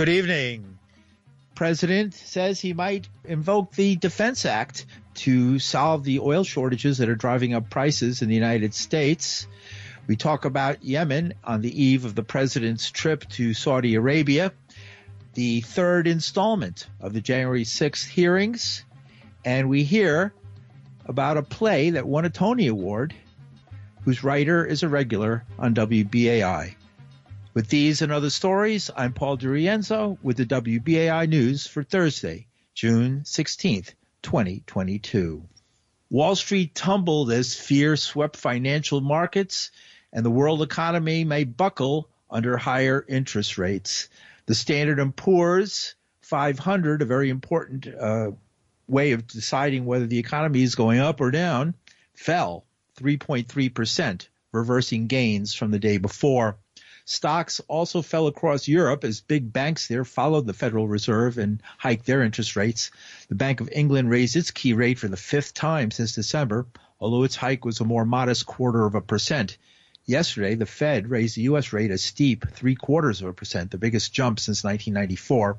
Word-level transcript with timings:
Good 0.00 0.08
evening. 0.08 0.78
President 1.54 2.14
says 2.14 2.58
he 2.58 2.72
might 2.72 3.06
invoke 3.22 3.72
the 3.74 3.96
Defense 3.96 4.46
Act 4.46 4.86
to 5.16 5.58
solve 5.58 6.04
the 6.04 6.20
oil 6.20 6.42
shortages 6.42 6.96
that 6.96 7.10
are 7.10 7.14
driving 7.14 7.52
up 7.52 7.68
prices 7.68 8.22
in 8.22 8.30
the 8.30 8.34
United 8.34 8.72
States. 8.72 9.46
We 10.06 10.16
talk 10.16 10.46
about 10.46 10.82
Yemen 10.82 11.34
on 11.44 11.60
the 11.60 11.82
eve 11.84 12.06
of 12.06 12.14
the 12.14 12.22
president's 12.22 12.90
trip 12.90 13.28
to 13.32 13.52
Saudi 13.52 13.94
Arabia, 13.94 14.54
the 15.34 15.60
third 15.60 16.06
installment 16.06 16.86
of 16.98 17.12
the 17.12 17.20
January 17.20 17.64
6th 17.64 18.08
hearings, 18.08 18.86
and 19.44 19.68
we 19.68 19.82
hear 19.82 20.32
about 21.04 21.36
a 21.36 21.42
play 21.42 21.90
that 21.90 22.08
won 22.08 22.24
a 22.24 22.30
Tony 22.30 22.68
Award, 22.68 23.12
whose 24.06 24.24
writer 24.24 24.64
is 24.64 24.82
a 24.82 24.88
regular 24.88 25.44
on 25.58 25.74
WBAI. 25.74 26.74
With 27.52 27.68
these 27.68 28.00
and 28.00 28.12
other 28.12 28.30
stories, 28.30 28.92
I'm 28.96 29.12
Paul 29.12 29.36
DeRienzo 29.36 30.18
with 30.22 30.36
the 30.36 30.46
WBAI 30.46 31.28
News 31.28 31.66
for 31.66 31.82
Thursday, 31.82 32.46
June 32.74 33.22
16th, 33.24 33.94
2022. 34.22 35.42
Wall 36.10 36.36
Street 36.36 36.76
tumbled 36.76 37.32
as 37.32 37.56
fear 37.56 37.96
swept 37.96 38.36
financial 38.36 39.00
markets 39.00 39.72
and 40.12 40.24
the 40.24 40.30
world 40.30 40.62
economy 40.62 41.24
may 41.24 41.42
buckle 41.42 42.08
under 42.30 42.56
higher 42.56 43.04
interest 43.08 43.58
rates. 43.58 44.08
The 44.46 44.54
Standard 44.54 45.04
& 45.14 45.16
Poor's 45.16 45.96
500, 46.20 47.02
a 47.02 47.04
very 47.04 47.30
important 47.30 47.88
uh, 47.88 48.30
way 48.86 49.10
of 49.10 49.26
deciding 49.26 49.86
whether 49.86 50.06
the 50.06 50.20
economy 50.20 50.62
is 50.62 50.76
going 50.76 51.00
up 51.00 51.20
or 51.20 51.32
down, 51.32 51.74
fell 52.14 52.64
3.3%, 53.00 54.28
reversing 54.52 55.08
gains 55.08 55.52
from 55.52 55.72
the 55.72 55.80
day 55.80 55.98
before. 55.98 56.56
Stocks 57.10 57.60
also 57.66 58.02
fell 58.02 58.28
across 58.28 58.68
Europe 58.68 59.02
as 59.02 59.20
big 59.20 59.52
banks 59.52 59.88
there 59.88 60.04
followed 60.04 60.46
the 60.46 60.52
Federal 60.52 60.86
Reserve 60.86 61.38
and 61.38 61.60
hiked 61.76 62.06
their 62.06 62.22
interest 62.22 62.54
rates. 62.54 62.92
The 63.28 63.34
Bank 63.34 63.60
of 63.60 63.68
England 63.72 64.10
raised 64.10 64.36
its 64.36 64.52
key 64.52 64.74
rate 64.74 64.96
for 65.00 65.08
the 65.08 65.16
fifth 65.16 65.52
time 65.52 65.90
since 65.90 66.14
December, 66.14 66.68
although 67.00 67.24
its 67.24 67.34
hike 67.34 67.64
was 67.64 67.80
a 67.80 67.84
more 67.84 68.04
modest 68.04 68.46
quarter 68.46 68.86
of 68.86 68.94
a 68.94 69.00
percent. 69.00 69.58
Yesterday, 70.06 70.54
the 70.54 70.66
Fed 70.66 71.10
raised 71.10 71.36
the 71.36 71.42
U.S. 71.42 71.72
rate 71.72 71.90
a 71.90 71.98
steep 71.98 72.48
three 72.52 72.76
quarters 72.76 73.22
of 73.22 73.26
a 73.26 73.32
percent, 73.32 73.72
the 73.72 73.76
biggest 73.78 74.12
jump 74.12 74.38
since 74.38 74.62
1994. 74.62 75.58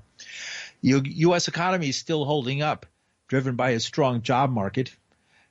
The 0.82 1.02
U.S. 1.04 1.50
economy 1.50 1.90
is 1.90 1.98
still 1.98 2.24
holding 2.24 2.62
up, 2.62 2.86
driven 3.28 3.58
by 3.58 3.72
a 3.72 3.82
strong 3.82 4.22
job 4.22 4.52
market. 4.52 4.96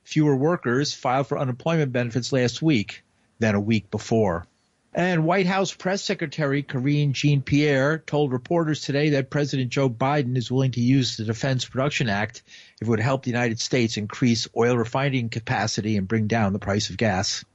Fewer 0.01 0.35
workers 0.35 0.95
filed 0.95 1.27
for 1.27 1.37
unemployment 1.37 1.91
benefits 1.91 2.33
last 2.33 2.59
week 2.59 3.03
than 3.37 3.53
a 3.53 3.61
week 3.61 3.91
before. 3.91 4.47
And 4.93 5.23
White 5.23 5.45
House 5.45 5.73
Press 5.73 6.03
Secretary 6.03 6.63
Karine 6.63 7.13
Jean 7.13 7.41
Pierre 7.41 7.99
told 7.99 8.33
reporters 8.33 8.81
today 8.81 9.11
that 9.11 9.29
President 9.29 9.69
Joe 9.69 9.89
Biden 9.89 10.35
is 10.35 10.51
willing 10.51 10.71
to 10.71 10.81
use 10.81 11.15
the 11.15 11.23
Defense 11.23 11.63
Production 11.63 12.09
Act 12.09 12.43
if 12.81 12.87
it 12.87 12.89
would 12.89 12.99
help 12.99 13.23
the 13.23 13.31
United 13.31 13.61
States 13.61 13.95
increase 13.95 14.49
oil 14.55 14.75
refining 14.75 15.29
capacity 15.29 15.95
and 15.95 16.09
bring 16.09 16.27
down 16.27 16.51
the 16.51 16.59
price 16.59 16.89
of 16.89 16.97
gas. 16.97 17.45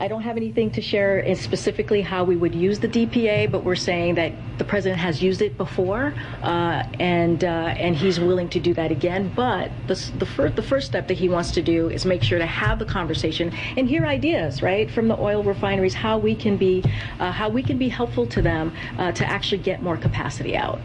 I 0.00 0.08
don't 0.08 0.22
have 0.22 0.36
anything 0.36 0.70
to 0.72 0.82
share 0.82 1.18
in 1.18 1.36
specifically 1.36 2.02
how 2.02 2.24
we 2.24 2.36
would 2.36 2.54
use 2.54 2.80
the 2.80 2.88
DPA, 2.88 3.50
but 3.50 3.64
we're 3.64 3.76
saying 3.76 4.16
that 4.16 4.32
the 4.58 4.64
president 4.64 5.00
has 5.00 5.22
used 5.22 5.42
it 5.42 5.56
before, 5.56 6.14
uh, 6.42 6.84
and 7.00 7.42
uh, 7.44 7.48
and 7.48 7.96
he's 7.96 8.20
willing 8.20 8.48
to 8.50 8.60
do 8.60 8.74
that 8.74 8.90
again. 8.90 9.32
But 9.34 9.70
the 9.86 9.94
the 10.18 10.26
first 10.26 10.56
the 10.56 10.62
first 10.62 10.86
step 10.86 11.08
that 11.08 11.18
he 11.18 11.28
wants 11.28 11.50
to 11.52 11.62
do 11.62 11.88
is 11.90 12.04
make 12.04 12.22
sure 12.22 12.38
to 12.38 12.46
have 12.46 12.78
the 12.78 12.84
conversation 12.84 13.52
and 13.76 13.88
hear 13.88 14.06
ideas 14.06 14.62
right 14.62 14.90
from 14.90 15.08
the 15.08 15.18
oil 15.18 15.42
refineries 15.42 15.94
how 15.94 16.18
we 16.18 16.34
can 16.34 16.56
be 16.56 16.84
uh, 17.20 17.32
how 17.32 17.48
we 17.48 17.62
can 17.62 17.78
be 17.78 17.88
helpful 17.88 18.26
to 18.26 18.42
them 18.42 18.72
uh, 18.98 19.12
to 19.12 19.24
actually 19.26 19.58
get 19.58 19.82
more 19.82 19.96
capacity 19.96 20.56
out. 20.56 20.80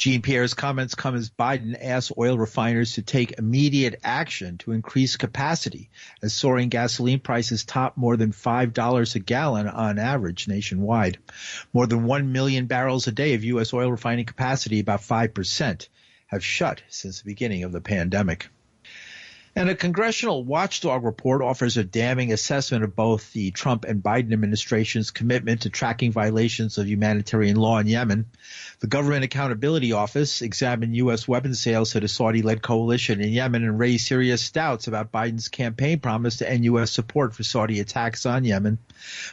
Jean 0.00 0.22
Pierre's 0.22 0.54
comments 0.54 0.94
come 0.94 1.14
as 1.14 1.28
Biden 1.28 1.76
asks 1.78 2.10
oil 2.16 2.38
refiners 2.38 2.94
to 2.94 3.02
take 3.02 3.38
immediate 3.38 4.00
action 4.02 4.56
to 4.56 4.72
increase 4.72 5.18
capacity 5.18 5.90
as 6.22 6.32
soaring 6.32 6.70
gasoline 6.70 7.20
prices 7.20 7.66
top 7.66 7.98
more 7.98 8.16
than 8.16 8.32
$5 8.32 9.14
a 9.14 9.18
gallon 9.18 9.68
on 9.68 9.98
average 9.98 10.48
nationwide. 10.48 11.18
More 11.74 11.86
than 11.86 12.04
1 12.04 12.32
million 12.32 12.64
barrels 12.64 13.08
a 13.08 13.12
day 13.12 13.34
of 13.34 13.44
U.S. 13.44 13.74
oil 13.74 13.90
refining 13.90 14.24
capacity, 14.24 14.80
about 14.80 15.02
5%, 15.02 15.88
have 16.28 16.42
shut 16.42 16.80
since 16.88 17.18
the 17.18 17.28
beginning 17.28 17.64
of 17.64 17.72
the 17.72 17.82
pandemic. 17.82 18.48
And 19.56 19.68
a 19.68 19.74
congressional 19.74 20.44
watchdog 20.44 21.02
report 21.02 21.42
offers 21.42 21.76
a 21.76 21.82
damning 21.82 22.32
assessment 22.32 22.84
of 22.84 22.94
both 22.94 23.32
the 23.32 23.50
Trump 23.50 23.84
and 23.84 24.00
Biden 24.00 24.32
administration's 24.32 25.10
commitment 25.10 25.62
to 25.62 25.70
tracking 25.70 26.12
violations 26.12 26.78
of 26.78 26.88
humanitarian 26.88 27.56
law 27.56 27.78
in 27.78 27.88
Yemen. 27.88 28.26
The 28.78 28.86
Government 28.86 29.24
Accountability 29.24 29.92
Office 29.92 30.40
examined 30.40 30.94
U.S. 30.96 31.26
weapons 31.26 31.58
sales 31.58 31.92
to 31.92 32.00
the 32.00 32.06
Saudi 32.06 32.42
led 32.42 32.62
coalition 32.62 33.20
in 33.20 33.30
Yemen 33.30 33.64
and 33.64 33.76
raised 33.76 34.06
serious 34.06 34.52
doubts 34.52 34.86
about 34.86 35.10
Biden's 35.10 35.48
campaign 35.48 35.98
promise 35.98 36.36
to 36.36 36.48
end 36.48 36.64
U.S. 36.66 36.92
support 36.92 37.34
for 37.34 37.42
Saudi 37.42 37.80
attacks 37.80 38.26
on 38.26 38.44
Yemen. 38.44 38.78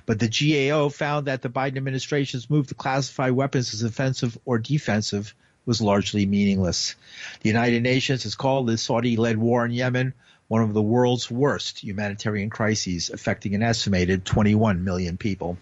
But 0.08 0.20
the 0.20 0.30
GAO 0.30 0.90
found 0.90 1.28
that 1.28 1.44
the 1.44 1.50
Biden 1.50 1.78
administration's 1.78 2.50
move 2.50 2.68
to 2.68 2.76
classify 2.76 3.30
weapons 3.30 3.72
as 3.76 3.84
offensive 3.84 4.36
or 4.46 4.58
defensive 4.58 5.36
was 5.68 5.82
largely 5.82 6.26
meaningless. 6.26 6.96
The 7.42 7.50
United 7.50 7.84
Nations 7.84 8.24
has 8.24 8.34
called 8.34 8.66
the 8.66 8.78
Saudi-led 8.80 9.38
war 9.38 9.64
in 9.64 9.72
Yemen 9.72 10.14
one 10.48 10.62
of 10.62 10.74
the 10.74 10.82
world's 10.82 11.30
worst 11.30 11.84
humanitarian 11.84 12.50
crises, 12.50 13.10
affecting 13.10 13.54
an 13.54 13.62
estimated 13.62 14.26
21 14.26 14.84
million 14.84 15.18
people. 15.18 15.58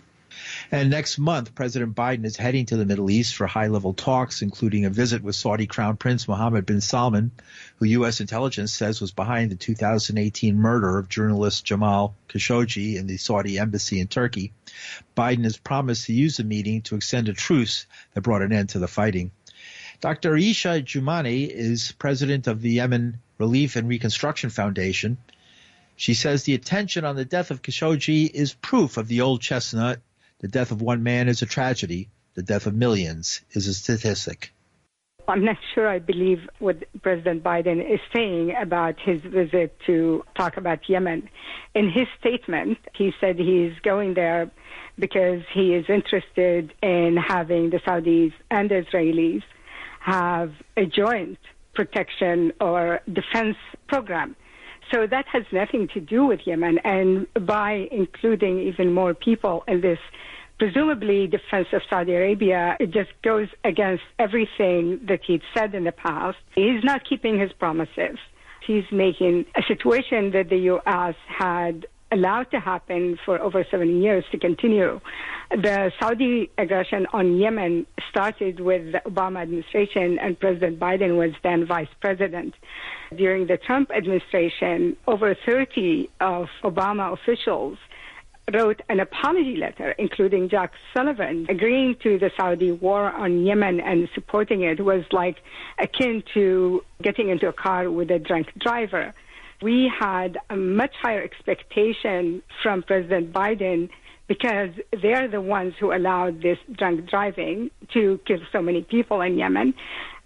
And 0.72 0.90
next 0.90 1.18
month, 1.18 1.56
President 1.56 1.96
Biden 1.96 2.26
is 2.26 2.38
heading 2.38 2.66
to 2.68 2.78
the 2.78 2.86
Middle 2.86 3.10
East 3.10 3.36
for 3.36 3.48
high 3.48 3.68
level 3.68 3.94
talks, 3.94 4.42
including 4.42 4.86
a 4.86 4.90
visit 4.90 5.24
with 5.24 5.36
Saudi 5.36 5.66
Crown 5.66 5.98
Prince 5.98 6.28
Mohammed 6.28 6.66
bin 6.66 6.82
Salman, 6.82 7.32
who 7.78 7.86
U.S. 7.86 8.20
intelligence 8.20 8.74
says 8.74 9.02
was 9.02 9.12
behind 9.12 9.50
the 9.50 9.56
2018 9.56 10.58
murder 10.58 11.00
of 11.00 11.10
journalist 11.10 11.66
Jamal 11.66 12.16
Khashoggi 12.30 12.98
in 12.98 13.08
the 13.08 13.18
Saudi 13.18 13.58
embassy 13.58 14.00
in 14.00 14.08
Turkey. 14.08 14.54
Biden 15.18 15.46
has 15.46 15.58
promised 15.58 16.06
to 16.08 16.14
use 16.14 16.38
the 16.38 16.44
meeting 16.44 16.82
to 16.84 16.96
extend 16.96 17.30
a 17.30 17.34
truce 17.34 17.86
that 18.14 18.22
brought 18.22 18.42
an 18.42 18.54
end 18.54 18.70
to 18.70 18.80
the 18.80 18.88
fighting. 18.88 19.32
Dr. 20.02 20.34
Aisha 20.34 20.84
Jumaan 20.84 21.50
is 21.50 21.94
president 21.94 22.48
of 22.48 22.62
the 22.62 22.72
Yemen 22.72 23.20
Relief 23.38 23.76
and 23.76 23.88
Reconstruction 23.88 24.50
Foundation. 24.50 25.18
She 25.96 26.14
says 26.14 26.44
the 26.44 26.54
attention 26.54 27.06
on 27.06 27.16
the 27.16 27.26
death 27.26 27.52
of 27.52 27.62
Khashoggi 27.62 28.30
is 28.30 28.54
proof 28.54 28.98
of 28.98 29.08
the 29.08 29.22
old 29.22 29.42
chestnut. 29.42 30.02
The 30.40 30.48
death 30.48 30.72
of 30.72 30.82
one 30.82 31.04
man 31.04 31.30
is 31.30 31.42
a 31.42 31.46
tragedy. 31.46 32.10
The 32.34 32.44
death 32.44 32.68
of 32.68 32.76
millions 32.76 33.42
is 33.52 33.68
a 33.68 33.74
statistic. 33.74 34.52
I'm 35.28 35.44
not 35.44 35.58
sure 35.74 35.88
I 35.88 36.00
believe 36.00 36.48
what 36.60 36.84
President 37.02 37.44
Biden 37.44 37.82
is 37.82 38.00
saying 38.14 38.54
about 38.62 39.00
his 39.00 39.22
visit 39.22 39.76
to 39.88 40.24
talk 40.38 40.58
about 40.58 40.88
Yemen. 40.88 41.30
In 41.74 41.90
his 41.90 42.08
statement, 42.20 42.78
he 42.94 43.12
said 43.20 43.40
he's 43.40 43.74
going 43.82 44.14
there 44.14 44.52
because 45.00 45.42
he 45.52 45.74
is 45.74 45.86
interested 45.90 46.74
in 46.84 47.18
having 47.18 47.72
the 47.72 47.80
Saudis 47.80 48.34
and 48.52 48.70
the 48.70 48.86
Israelis 48.86 49.42
have 50.06 50.52
a 50.78 50.86
joint 50.86 51.40
protection 51.74 52.54
or 52.62 53.02
defense 53.12 53.58
program. 53.88 54.36
So 54.94 55.08
that 55.08 55.26
has 55.34 55.44
nothing 55.52 55.88
to 55.96 56.00
do 56.00 56.26
with 56.26 56.42
Yemen. 56.46 56.78
And 56.84 57.28
by 57.46 57.88
including 57.92 58.60
even 58.60 58.94
more 58.94 59.16
people 59.16 59.64
in 59.68 59.82
this 59.82 59.98
presumably 60.60 61.26
defense 61.28 61.68
of 61.74 61.82
Saudi 61.90 62.14
Arabia, 62.14 62.78
it 62.80 62.92
just 62.92 63.10
goes 63.24 63.48
against 63.64 64.04
everything 64.20 65.00
that 65.08 65.22
he'd 65.26 65.42
said 65.56 65.74
in 65.74 65.86
the 65.86 65.92
past. 65.92 66.38
He's 66.54 66.84
not 66.84 67.02
keeping 67.10 67.40
his 67.40 67.52
promises. 67.54 68.18
He's 68.66 68.86
making 68.92 69.46
a 69.56 69.64
situation 69.68 70.32
that 70.32 70.50
the 70.50 70.58
U.S. 70.74 71.16
had 71.28 71.88
allowed 72.12 72.52
to 72.52 72.60
happen 72.60 73.18
for 73.26 73.40
over 73.40 73.66
70 73.70 74.00
years 74.00 74.24
to 74.32 74.38
continue. 74.38 75.00
The 75.52 75.92
Saudi 76.00 76.50
aggression 76.58 77.08
on 77.14 77.38
Yemen 77.38 77.86
started 78.10 78.60
with 78.60 78.92
the 78.94 79.02
Obama 79.06 79.42
administration, 79.42 80.20
and 80.20 80.40
President 80.40 80.80
Biden 80.80 81.18
was 81.18 81.32
then 81.44 81.66
vice 81.66 81.90
president. 82.02 82.56
During 83.16 83.48
the 83.48 83.58
Trump 83.58 83.92
administration, 83.92 84.98
over 85.08 85.36
30 85.46 86.10
of 86.20 86.48
Obama 86.64 87.14
officials 87.14 87.78
wrote 88.54 88.82
an 88.90 89.00
apology 89.00 89.58
letter, 89.58 89.92
including 89.98 90.50
Jack 90.50 90.74
Sullivan, 90.94 91.48
agreeing 91.50 91.96
to 92.04 92.20
the 92.20 92.32
Saudi 92.38 92.72
war 92.72 93.12
on 93.12 93.44
Yemen 93.46 93.80
and 93.80 94.08
supporting 94.14 94.62
it 94.62 94.80
was 94.80 95.04
like 95.12 95.38
akin 95.80 96.24
to 96.36 96.84
getting 97.02 97.30
into 97.30 97.48
a 97.48 97.54
car 97.54 97.90
with 97.90 98.12
a 98.12 98.20
drunk 98.20 98.52
driver 98.60 99.14
we 99.62 99.92
had 100.00 100.38
a 100.50 100.56
much 100.56 100.94
higher 101.02 101.24
expectation 101.24 102.42
from 102.62 102.84
President 102.84 103.34
Biden 103.34 103.90
because 104.28 104.70
they're 105.02 105.28
the 105.28 105.42
ones 105.42 105.74
who 105.80 105.94
allowed 105.94 106.42
this 106.42 106.58
drunk 106.72 107.10
driving 107.10 107.70
to 107.94 108.20
kill 108.26 108.40
so 108.52 108.62
many 108.62 108.82
people 108.82 109.22
in 109.22 109.38
Yemen. 109.38 109.74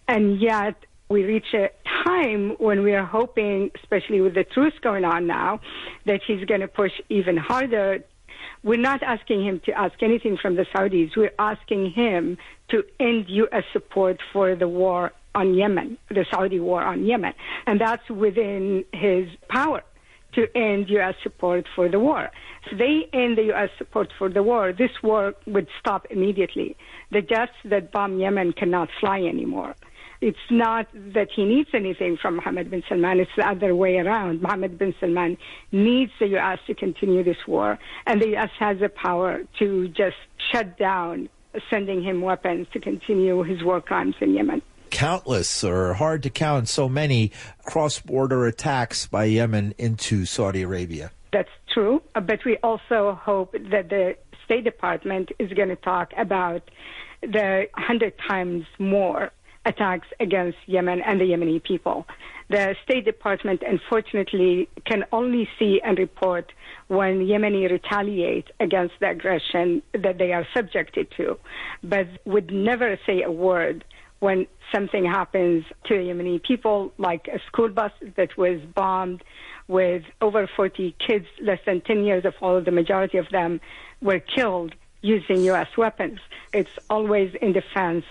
And 0.08 0.42
yet, 0.42 0.76
we 1.10 1.24
reach 1.24 1.54
a 1.54 1.70
time 2.06 2.56
when 2.60 2.84
we 2.84 2.94
are 2.94 3.06
hoping, 3.06 3.72
especially 3.81 4.22
with 4.22 4.36
the 4.36 4.44
truce 4.44 4.74
going 4.81 5.04
on 5.04 5.28
now, 5.28 5.60
that 6.06 6.22
he's 6.26 6.46
going 6.46 6.62
to 6.62 6.68
push 6.68 6.92
even 7.10 7.36
harder 7.36 8.04
We're 8.64 8.78
not 8.78 9.04
asking 9.04 9.46
him 9.46 9.62
to 9.66 9.72
ask 9.72 10.02
anything 10.02 10.38
from 10.38 10.56
the 10.56 10.66
Saudis. 10.74 11.16
We're 11.16 11.31
asking 11.40 11.92
him 11.92 12.38
to 12.70 12.84
end 13.00 13.26
U.S. 13.30 13.64
support 13.72 14.20
for 14.34 14.56
the 14.56 14.68
war 14.68 15.12
on 15.36 15.54
Yemen, 15.54 15.98
the 16.10 16.26
Saudi 16.31 16.60
war 16.60 16.84
on 16.84 17.06
Yemen. 17.06 17.34
And 17.68 17.80
that's 17.80 18.10
within 18.10 18.86
his 18.94 19.28
power 19.50 19.84
to 20.34 20.48
end 20.56 20.90
U.S. 20.90 21.16
support 21.24 21.66
for 21.76 21.90
the 21.90 22.00
war. 22.00 22.30
If 22.72 22.78
they 22.78 23.10
end 23.14 23.38
the 23.38 23.44
U.S. 23.46 23.70
support 23.78 24.12
for 24.18 24.30
the 24.30 24.44
war, 24.44 24.74
this 24.74 24.92
war 25.02 25.34
would 25.48 25.68
stop 25.80 26.06
immediately. 26.10 26.78
The 27.12 27.22
jets 27.22 27.54
that 27.66 27.92
bomb 27.92 28.20
Yemen 28.20 28.54
cannot 28.54 28.90
fly 29.00 29.22
anymore. 29.22 29.76
It's 30.22 30.38
not 30.52 30.88
that 30.94 31.30
he 31.34 31.46
needs 31.46 31.70
anything 31.74 32.18
from 32.18 32.36
Mohammed 32.36 32.70
bin 32.70 32.84
Salman. 32.90 33.22
It's 33.22 33.31
the 33.38 33.48
other 33.48 33.74
way 33.74 33.98
around. 33.98 34.42
Mohammed 34.42 34.78
bin 34.78 34.94
Salman 35.00 35.38
needs 35.72 36.12
the 36.20 36.28
U.S. 36.28 36.60
to 36.68 36.76
continue 36.76 37.24
this 37.24 37.48
war, 37.48 37.80
and 38.06 38.22
the 38.22 38.30
U.S. 38.30 38.50
has 38.60 38.80
the 38.80 38.90
power 38.90 39.44
to 39.60 39.88
just 39.88 40.18
shut 40.52 40.78
down 40.78 41.30
sending 41.70 42.04
him 42.04 42.22
weapons 42.22 42.68
to 42.74 42.80
continue 42.80 43.42
his 43.44 43.64
war 43.64 43.81
crimes 43.81 44.16
in 44.22 44.34
Yemen 44.34 44.62
countless 44.90 45.64
or 45.64 45.94
hard 45.94 46.24
to 46.24 46.30
count 46.30 46.70
so 46.70 46.90
many 46.90 47.32
cross 47.64 48.00
border 48.00 48.46
attacks 48.46 49.08
by 49.08 49.26
Yemen 49.26 49.74
into 49.78 50.26
Saudi 50.26 50.64
Arabia. 50.64 51.12
That's 51.32 51.50
true, 51.74 52.02
uh, 52.16 52.22
but 52.22 52.44
we 52.46 52.58
also 52.58 53.20
hope 53.22 53.54
that 53.72 53.90
the 53.90 54.16
State 54.46 54.64
Department 54.64 55.30
is 55.38 55.52
going 55.54 55.70
to 55.70 55.76
talk 55.76 56.12
about 56.18 56.64
the 57.22 57.68
hundred 57.76 58.14
times 58.28 58.66
more 58.80 59.32
attacks 59.66 60.08
against 60.20 60.58
Yemen 60.66 61.02
and 61.06 61.20
the 61.20 61.26
Yemeni 61.26 61.62
people. 61.62 62.08
The 62.50 62.76
State 62.84 63.06
Department, 63.06 63.62
unfortunately, 63.62 64.68
can 64.86 65.06
only 65.12 65.48
see 65.60 65.80
and 65.84 66.00
report 66.00 66.52
when 66.88 67.20
Yemeni 67.20 67.70
retaliate 67.70 68.48
against 68.60 68.96
the 69.00 69.10
aggression 69.10 69.84
that 69.94 70.18
they 70.18 70.32
are 70.34 70.48
subjected 70.56 71.12
to, 71.18 71.38
but 71.84 72.08
would 72.26 72.52
never 72.52 72.98
say 73.06 73.22
a 73.22 73.32
word 73.32 73.86
when 74.19 74.48
something 74.71 75.06
happens 75.06 75.66
to 75.86 75.94
Yemeni 75.94 76.42
people, 76.42 76.92
like 76.98 77.27
a 77.27 77.39
school 77.48 77.69
bus 77.69 77.92
that 78.16 78.38
was 78.38 78.60
bombed 78.75 79.24
with 79.68 80.04
over 80.21 80.48
40 80.56 80.95
kids, 81.06 81.25
less 81.42 81.60
than 81.66 81.81
10 81.81 82.04
years 82.04 82.25
of 82.25 82.33
old, 82.42 82.66
the 82.66 82.71
majority 82.71 83.18
of 83.18 83.30
them 83.30 83.62
were 84.01 84.19
killed 84.19 84.74
using 85.01 85.44
U.S. 85.45 85.77
weapons. 85.77 86.19
It's 86.54 86.71
always 86.89 87.33
in 87.42 87.54
defense, 87.54 88.04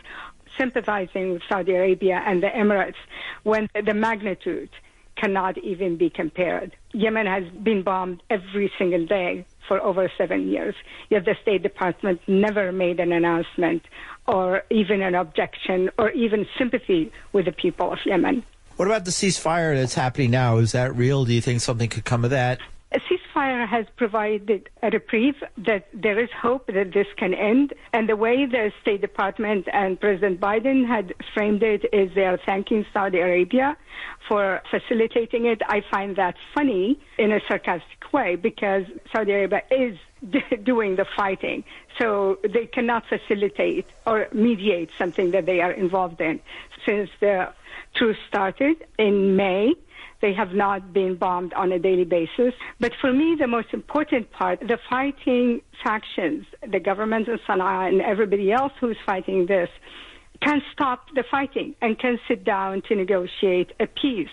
sympathizing 0.56 1.32
with 1.32 1.42
Saudi 1.48 1.74
Arabia 1.74 2.22
and 2.24 2.42
the 2.42 2.48
Emirates 2.48 2.94
when 3.42 3.68
the 3.74 3.94
magnitude 3.94 4.70
cannot 5.16 5.58
even 5.58 5.96
be 5.96 6.08
compared. 6.08 6.76
Yemen 6.92 7.26
has 7.26 7.44
been 7.62 7.82
bombed 7.82 8.22
every 8.30 8.72
single 8.78 9.04
day 9.04 9.44
for 9.68 9.80
over 9.80 10.10
seven 10.18 10.48
years, 10.48 10.74
yet 11.10 11.24
the 11.24 11.36
State 11.42 11.62
Department 11.62 12.20
never 12.26 12.72
made 12.72 12.98
an 12.98 13.12
announcement 13.12 13.82
or 14.26 14.62
even 14.70 15.02
an 15.02 15.14
objection 15.14 15.90
or 15.98 16.10
even 16.10 16.46
sympathy 16.58 17.12
with 17.32 17.44
the 17.44 17.52
people 17.52 17.92
of 17.92 17.98
Yemen. 18.04 18.42
What 18.76 18.88
about 18.88 19.04
the 19.04 19.10
ceasefire 19.10 19.76
that's 19.76 19.94
happening 19.94 20.30
now? 20.30 20.58
Is 20.58 20.72
that 20.72 20.94
real? 20.96 21.24
Do 21.24 21.32
you 21.32 21.40
think 21.40 21.60
something 21.60 21.88
could 21.88 22.04
come 22.04 22.24
of 22.24 22.30
that? 22.30 22.60
Ceasefire 23.38 23.68
has 23.68 23.86
provided 23.96 24.68
a 24.82 24.90
reprieve 24.90 25.36
that 25.58 25.86
there 25.94 26.18
is 26.18 26.28
hope 26.30 26.66
that 26.66 26.92
this 26.92 27.06
can 27.16 27.34
end. 27.34 27.72
And 27.92 28.08
the 28.08 28.16
way 28.16 28.46
the 28.46 28.72
State 28.82 29.00
Department 29.00 29.68
and 29.72 30.00
President 30.00 30.40
Biden 30.40 30.86
had 30.86 31.14
framed 31.34 31.62
it 31.62 31.84
is 31.92 32.10
they 32.14 32.24
are 32.24 32.38
thanking 32.44 32.84
Saudi 32.92 33.18
Arabia 33.18 33.76
for 34.26 34.62
facilitating 34.70 35.46
it. 35.46 35.62
I 35.66 35.82
find 35.90 36.16
that 36.16 36.34
funny 36.54 36.98
in 37.18 37.32
a 37.32 37.40
sarcastic 37.46 38.12
way 38.12 38.36
because 38.36 38.84
Saudi 39.12 39.32
Arabia 39.32 39.62
is 39.70 39.98
doing 40.64 40.96
the 40.96 41.06
fighting. 41.16 41.64
So 41.98 42.38
they 42.42 42.66
cannot 42.66 43.04
facilitate 43.08 43.86
or 44.06 44.28
mediate 44.32 44.90
something 44.98 45.30
that 45.32 45.46
they 45.46 45.60
are 45.60 45.72
involved 45.72 46.20
in. 46.20 46.40
Since 46.84 47.10
the 47.20 47.52
truce 47.94 48.18
started 48.28 48.84
in 48.98 49.36
May, 49.36 49.74
they 50.20 50.32
have 50.34 50.52
not 50.52 50.92
been 50.92 51.16
bombed 51.16 51.52
on 51.54 51.72
a 51.72 51.78
daily 51.78 52.04
basis. 52.04 52.54
But 52.80 52.92
for 53.00 53.12
me, 53.12 53.36
the 53.38 53.46
most 53.46 53.68
important 53.72 54.30
part, 54.32 54.60
the 54.60 54.78
fighting 54.88 55.60
factions, 55.84 56.46
the 56.70 56.80
government 56.80 57.28
in 57.28 57.38
Sana'a 57.48 57.88
and 57.88 58.00
everybody 58.00 58.52
else 58.52 58.72
who's 58.80 58.96
fighting 59.06 59.46
this, 59.46 59.68
can 60.42 60.62
stop 60.72 61.06
the 61.14 61.24
fighting 61.30 61.74
and 61.82 61.98
can 61.98 62.18
sit 62.28 62.44
down 62.44 62.82
to 62.88 62.94
negotiate 62.94 63.72
a 63.80 63.86
peace 63.86 64.28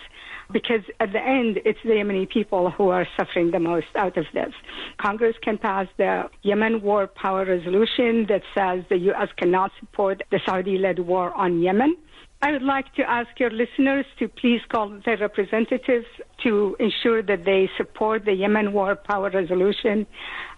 because 0.51 0.81
at 0.99 1.11
the 1.11 1.19
end, 1.19 1.59
it's 1.65 1.79
the 1.83 1.91
Yemeni 1.91 2.29
people 2.29 2.69
who 2.71 2.89
are 2.89 3.07
suffering 3.17 3.51
the 3.51 3.59
most 3.59 3.87
out 3.95 4.17
of 4.17 4.25
this. 4.33 4.53
Congress 4.97 5.35
can 5.41 5.57
pass 5.57 5.87
the 5.97 6.23
Yemen 6.43 6.81
War 6.81 7.07
Power 7.07 7.45
Resolution 7.45 8.27
that 8.29 8.41
says 8.53 8.83
the 8.89 8.97
U.S. 9.09 9.29
cannot 9.37 9.71
support 9.79 10.21
the 10.31 10.39
Saudi 10.45 10.77
led 10.77 10.99
war 10.99 11.33
on 11.33 11.61
Yemen. 11.61 11.97
I 12.45 12.51
would 12.51 12.61
like 12.61 12.93
to 12.93 13.09
ask 13.09 13.39
your 13.39 13.49
listeners 13.49 14.05
to 14.19 14.27
please 14.27 14.61
call 14.69 15.01
their 15.03 15.17
representatives 15.17 16.05
to 16.43 16.75
ensure 16.79 17.23
that 17.23 17.43
they 17.43 17.71
support 17.75 18.23
the 18.23 18.33
Yemen 18.33 18.71
War 18.71 18.95
Power 18.95 19.31
Resolution. 19.31 20.05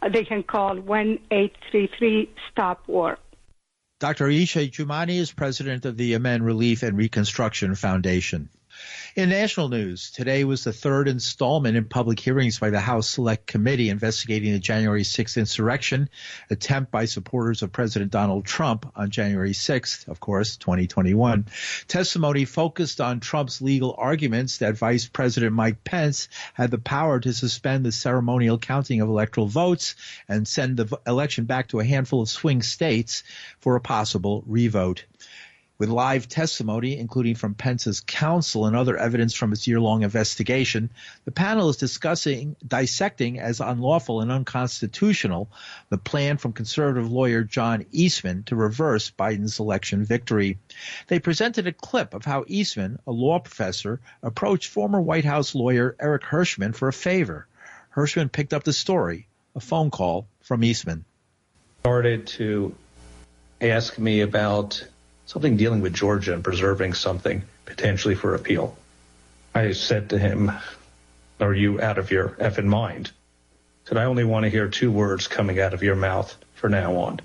Uh, 0.02 0.10
they 0.10 0.26
can 0.26 0.44
call 0.44 0.76
1 0.78 1.20
833 1.32 2.30
Stop 2.52 2.86
War. 2.90 3.18
Dr. 4.02 4.26
Aisha 4.26 4.70
Jumaan 4.70 5.08
is 5.08 5.32
president 5.32 5.86
of 5.86 5.96
the 5.96 6.08
Yemen 6.08 6.44
Relief 6.44 6.84
and 6.84 6.98
Reconstruction 6.98 7.74
Foundation. 7.74 8.50
In 9.18 9.30
national 9.30 9.70
news, 9.70 10.12
today 10.12 10.44
was 10.44 10.64
the 10.64 10.72
third 10.72 11.08
installment 11.08 11.76
in 11.76 11.86
public 11.86 12.20
hearings 12.20 12.60
by 12.60 12.70
the 12.70 12.80
House 12.80 13.10
Select 13.10 13.48
Committee 13.48 13.90
investigating 13.90 14.54
the 14.54 14.60
January 14.60 15.02
6th 15.02 15.38
insurrection 15.38 16.08
attempt 16.52 16.92
by 16.92 17.06
supporters 17.06 17.64
of 17.64 17.72
President 17.72 18.12
Donald 18.12 18.46
Trump 18.46 18.92
on 18.96 19.10
January 19.10 19.54
6th, 19.54 20.08
of 20.08 20.20
course, 20.20 20.58
2021. 20.58 21.48
Testimony 21.88 22.46
focused 22.46 23.02
on 23.02 23.20
Trump's 23.20 23.60
legal 23.60 23.96
arguments 23.98 24.60
that 24.60 24.78
Vice 24.78 25.08
President 25.08 25.52
Mike 25.52 25.84
Pence 25.84 26.30
had 26.54 26.70
the 26.70 26.78
power 26.78 27.20
to 27.20 27.34
suspend 27.34 27.84
the 27.84 27.92
ceremonial 27.92 28.60
counting 28.60 29.02
of 29.02 29.10
electoral 29.10 29.48
votes 29.48 29.96
and 30.30 30.48
send 30.48 30.78
the 30.78 31.00
election 31.08 31.46
back 31.46 31.70
to 31.70 31.80
a 31.80 31.86
handful 31.86 32.22
of 32.22 32.30
swing 32.30 32.62
states 32.62 33.24
for 33.60 33.76
a 33.76 33.82
possible 33.82 34.44
revote 34.46 35.06
with 35.78 35.90
live 35.90 36.28
testimony, 36.28 36.98
including 36.98 37.36
from 37.36 37.54
Pence's 37.54 38.00
counsel 38.00 38.66
and 38.66 38.76
other 38.76 38.98
evidence 38.98 39.34
from 39.34 39.54
its 39.54 39.68
year-long 39.68 40.04
investigation. 40.04 40.90
The 41.26 41.32
panel 41.32 41.70
is 41.70 41.78
discussing, 41.78 42.56
dissecting 42.66 43.40
as 43.40 43.60
unlawful 43.60 44.22
and 44.22 44.32
unconstitutional 44.32 45.50
the 45.90 45.98
plan 45.98 46.38
from 46.38 46.54
conservative 46.54 47.12
lawyer 47.12 47.44
John 47.44 47.86
Eastman 47.92 48.44
to 48.44 48.56
reverse 48.56 49.12
Biden's 49.12 49.60
election 49.60 50.04
victory. 50.04 50.58
They 51.08 51.20
presented 51.20 51.68
a 51.68 51.74
clip 51.74 52.14
of 52.14 52.26
how 52.26 52.46
Eastman, 52.48 53.00
a 53.06 53.12
law 53.12 53.40
professor, 53.40 54.00
approached 54.24 54.70
former 54.72 55.00
White 55.00 55.26
House 55.26 55.54
lawyer 55.54 55.96
Eric 56.00 56.24
Herschmann 56.24 56.74
for 56.74 56.88
a 56.88 56.94
favor. 56.94 57.48
Herschmann 57.90 58.30
picked 58.30 58.54
up 58.54 58.64
the 58.64 58.74
story, 58.74 59.28
a 59.56 59.60
phone 59.60 59.92
call 59.92 60.28
from 60.42 60.64
Eastman. 60.64 61.06
Started 61.82 62.28
to 62.28 62.76
ask 63.62 63.98
me 63.98 64.22
about 64.22 64.84
something 65.28 65.58
dealing 65.58 65.82
with 65.82 65.94
Georgia 65.94 66.34
and 66.34 66.44
preserving 66.44 66.94
something 66.94 67.44
potentially 67.66 68.16
for 68.16 68.34
appeal. 68.34 68.76
I 69.54 69.74
said 69.74 70.10
to 70.10 70.18
him, 70.18 70.52
Are 71.40 71.54
you 71.54 71.80
out 71.80 72.00
of 72.00 72.10
your 72.10 72.30
effing 72.30 72.66
mind? 72.66 73.12
Said, 73.86 73.98
I 73.98 74.06
only 74.06 74.24
want 74.24 74.46
to 74.46 74.50
hear 74.50 74.68
two 74.68 74.92
words 74.92 75.28
coming 75.28 75.60
out 75.60 75.74
of 75.74 75.84
your 75.84 75.96
mouth 75.96 76.36
from 76.56 76.72
now 76.72 76.96
on 76.96 77.20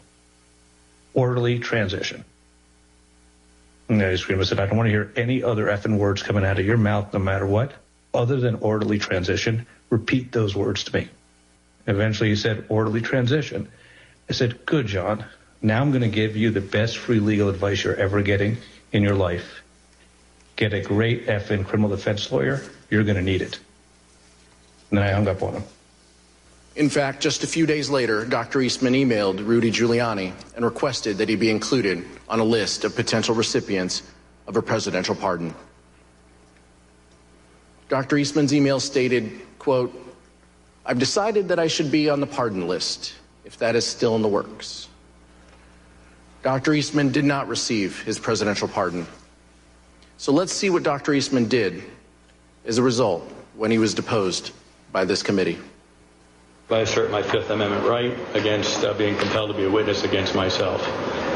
orderly 1.15 1.59
transition. 1.59 2.25
And 3.89 4.03
I 4.03 4.17
screamed, 4.17 4.41
I 4.41 4.45
said, 4.45 4.61
I 4.61 4.67
don't 4.67 4.77
want 4.77 4.87
to 4.87 4.93
hear 4.93 5.13
any 5.17 5.43
other 5.43 5.67
effing 5.67 5.99
words 5.99 6.23
coming 6.23 6.45
out 6.45 6.59
of 6.59 6.65
your 6.65 6.79
mouth, 6.79 7.13
no 7.13 7.19
matter 7.19 7.47
what, 7.47 7.73
other 8.15 8.41
than 8.41 8.57
orderly 8.57 8.99
transition. 8.99 9.67
Repeat 9.91 10.33
those 10.33 10.55
words 10.55 10.85
to 10.85 10.95
me. 10.95 11.09
Eventually 11.87 12.31
he 12.31 12.37
said, 12.37 12.65
orderly 12.69 13.03
transition. 13.03 13.69
I 14.31 14.33
said, 14.33 14.65
good, 14.65 14.87
John. 14.87 15.25
Now 15.63 15.81
I'm 15.81 15.93
going 15.93 16.03
to 16.03 16.09
give 16.09 16.37
you 16.37 16.51
the 16.51 16.61
best 16.61 16.99
free 16.99 17.21
legal 17.21 17.49
advice 17.49 17.85
you're 17.85 17.95
ever 17.95 18.21
getting 18.21 18.57
in 18.91 19.03
your 19.03 19.15
life. 19.15 19.63
Get 20.57 20.73
a 20.73 20.81
great 20.81 21.29
effing 21.29 21.65
criminal 21.65 21.89
defense 21.89 22.31
lawyer. 22.33 22.63
You're 22.91 23.05
going 23.05 23.17
to 23.17 23.23
need 23.23 23.43
it. 23.43 23.61
And 24.91 24.99
then 24.99 25.07
I 25.07 25.13
hung 25.13 25.29
up 25.29 25.43
on 25.43 25.55
him. 25.55 25.63
In 26.75 26.89
fact, 26.89 27.23
just 27.23 27.45
a 27.45 27.47
few 27.47 27.65
days 27.65 27.91
later, 27.91 28.25
Dr. 28.25 28.61
Eastman 28.61 28.95
emailed 28.95 29.47
Rudy 29.47 29.71
Giuliani 29.71 30.33
and 30.57 30.65
requested 30.65 31.19
that 31.19 31.29
he 31.29 31.37
be 31.37 31.51
included 31.51 32.05
on 32.29 32.41
a 32.41 32.45
list 32.45 32.85
of 32.85 32.97
potential 32.97 33.35
recipients 33.35 34.03
of 34.47 34.57
a 34.57 34.63
presidential 34.63 35.15
pardon. 35.15 35.55
Dr. 37.89 38.17
Eastman's 38.17 38.55
email 38.55 38.81
stated, 38.81 39.43
quote, 39.59 39.95
I've 40.85 40.99
decided 40.99 41.49
that 41.49 41.59
I 41.59 41.69
should 41.69 41.93
be 41.93 42.11
on 42.11 42.21
the 42.21 42.27
pardon 42.27 42.67
list, 42.67 43.15
if 43.45 43.59
that 43.59 43.77
is 43.77 43.87
still 43.87 44.17
in 44.17 44.23
the 44.23 44.29
works. 44.29 44.89
Dr. 46.43 46.75
Eastman 46.75 47.13
did 47.13 47.25
not 47.25 47.47
receive 47.47 48.03
his 48.03 48.19
presidential 48.19 48.67
pardon. 48.67 49.07
So 50.19 50.33
let's 50.33 50.53
see 50.53 50.71
what 50.71 50.83
Dr. 50.83 51.15
Eastman 51.15 51.47
did 51.47 51.83
as 52.65 52.79
a 52.79 52.83
result 52.83 53.23
when 53.55 53.71
he 53.71 53.79
was 53.79 53.95
deposed 53.95 54.51
by 54.91 55.05
this 55.05 55.23
committee. 55.23 55.59
I 56.71 56.81
assert 56.81 57.11
my 57.11 57.23
Fifth 57.23 57.51
Amendment 57.51 57.87
right 57.87 58.17
against 58.35 58.83
uh, 58.83 58.95
being 58.95 59.17
compelled 59.19 59.51
to 59.51 59.57
be 59.57 59.65
a 59.65 59.71
witness 59.71 60.05
against 60.05 60.35
myself. 60.35 60.83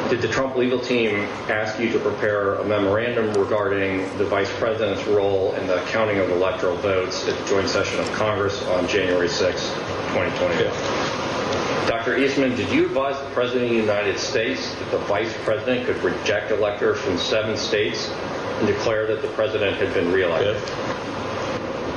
Did 0.09 0.23
the 0.23 0.29
Trump 0.29 0.57
legal 0.57 0.81
team 0.81 1.15
ask 1.49 1.79
you 1.79 1.93
to 1.93 1.99
prepare 1.99 2.55
a 2.55 2.65
memorandum 2.65 3.35
regarding 3.35 3.99
the 4.19 4.25
vice 4.25 4.51
president's 4.59 5.05
role 5.07 5.53
in 5.55 5.67
the 5.67 5.79
counting 5.89 6.19
of 6.19 6.31
electoral 6.31 6.77
votes 6.77 7.29
at 7.29 7.39
the 7.39 7.45
joint 7.45 7.69
session 7.69 8.01
of 8.01 8.11
Congress 8.13 8.63
on 8.69 8.89
January 8.89 9.29
6, 9.29 9.69
2020? 10.15 11.66
Yeah. 11.85 11.89
Dr. 11.91 12.17
Eastman, 12.19 12.57
did 12.57 12.71
you 12.71 12.87
advise 12.87 13.19
the 13.21 13.31
President 13.31 13.65
of 13.65 13.71
the 13.71 13.77
United 13.77 14.19
States 14.19 14.75
that 14.77 14.91
the 14.91 14.99
Vice 14.99 15.35
President 15.45 15.87
could 15.87 16.03
reject 16.03 16.51
electors 16.51 16.99
from 17.01 17.19
seven 17.19 17.57
states 17.57 18.09
and 18.11 18.67
declare 18.67 19.07
that 19.07 19.23
the 19.23 19.29
President 19.29 19.77
had 19.77 19.93
been 19.95 20.11
reelected? 20.13 20.57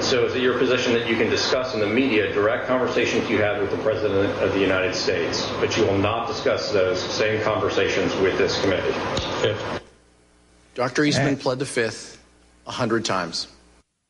So 0.04 0.26
is 0.26 0.34
it 0.36 0.42
your 0.42 0.58
position 0.58 0.94
that 0.94 1.08
you 1.08 1.18
can 1.18 1.30
discuss 1.30 1.74
in 1.74 1.82
the 1.82 1.88
media 1.88 2.32
direct 2.34 2.68
conversations 2.68 3.30
you 3.30 3.38
had 3.40 3.62
with 3.62 3.70
the 3.70 3.78
President 3.78 4.30
of 4.42 4.54
the 4.54 4.60
United 4.60 4.96
States, 4.96 5.46
but 5.60 5.76
you 5.76 5.84
will 5.84 5.98
not 5.98 6.28
discuss 6.28 6.72
those 6.72 7.00
same 7.02 7.42
conversations 7.44 8.16
with 8.18 8.38
this 8.38 8.60
committee? 8.62 8.94
Fifth. 9.42 9.82
Dr. 10.76 11.04
Eastman 11.04 11.28
And- 11.30 11.40
pled 11.40 11.60
the 11.60 11.66
fifth 11.66 12.18
a 12.66 12.72
hundred 12.72 13.04
times. 13.04 13.48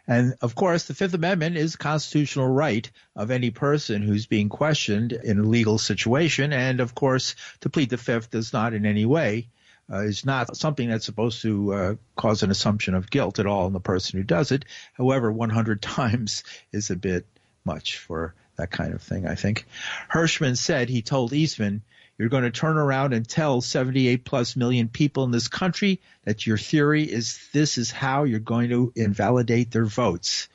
And 0.10 0.34
of 0.42 0.56
course, 0.56 0.86
the 0.86 0.96
Fifth 0.96 1.14
Amendment 1.14 1.56
is 1.56 1.76
a 1.76 1.78
constitutional 1.78 2.48
right 2.48 2.90
of 3.16 3.30
any 3.30 3.52
person 3.52 4.02
who's 4.02 4.26
being 4.26 4.50
questioned 4.50 5.14
in 5.14 5.38
a 5.38 5.44
legal 5.44 5.78
situation. 5.78 6.52
And 6.52 6.80
of 6.80 6.96
course, 6.96 7.36
to 7.62 7.70
plead 7.70 7.92
the 7.92 7.98
Fifth 7.98 8.32
does 8.32 8.52
not 8.52 8.74
in 8.74 8.88
any 8.88 9.06
way 9.06 9.50
uh, 9.92 10.00
is 10.00 10.26
not 10.26 10.58
something 10.58 10.90
that's 10.90 11.06
supposed 11.06 11.44
to 11.44 11.74
uh, 11.74 11.96
cause 12.16 12.42
an 12.42 12.50
assumption 12.50 12.96
of 12.96 13.12
guilt 13.12 13.38
at 13.38 13.46
all 13.46 13.68
in 13.68 13.74
the 13.74 13.80
person 13.80 14.18
who 14.18 14.24
does 14.24 14.52
it. 14.52 14.66
However, 14.94 15.32
100 15.32 15.80
times 15.82 16.44
is 16.72 16.90
a 16.90 16.96
bit 16.96 17.28
much 17.64 18.00
for 18.00 18.34
that 18.58 18.72
kind 18.72 18.94
of 18.96 19.04
thing, 19.04 19.28
I 19.28 19.36
think. 19.36 19.66
Herschmann 20.08 20.56
said 20.56 20.90
he 20.90 21.04
told 21.04 21.34
Eastman, 21.34 21.84
you're 22.20 22.30
going 22.30 22.44
to 22.44 22.52
turn 22.52 22.78
around 22.78 23.14
and 23.14 23.28
tell 23.28 23.62
78 23.62 24.26
plus 24.26 24.58
million 24.58 24.90
people 24.90 25.24
in 25.24 25.32
this 25.32 25.48
country 25.48 26.02
that 26.26 26.46
your 26.46 26.58
theory 26.58 27.04
is 27.04 27.40
this 27.54 27.78
is 27.78 27.90
how 27.90 28.26
you're 28.26 28.40
going 28.40 28.70
to 28.70 28.92
invalidate 28.96 29.72
their 29.72 29.86
votes. 29.86 30.50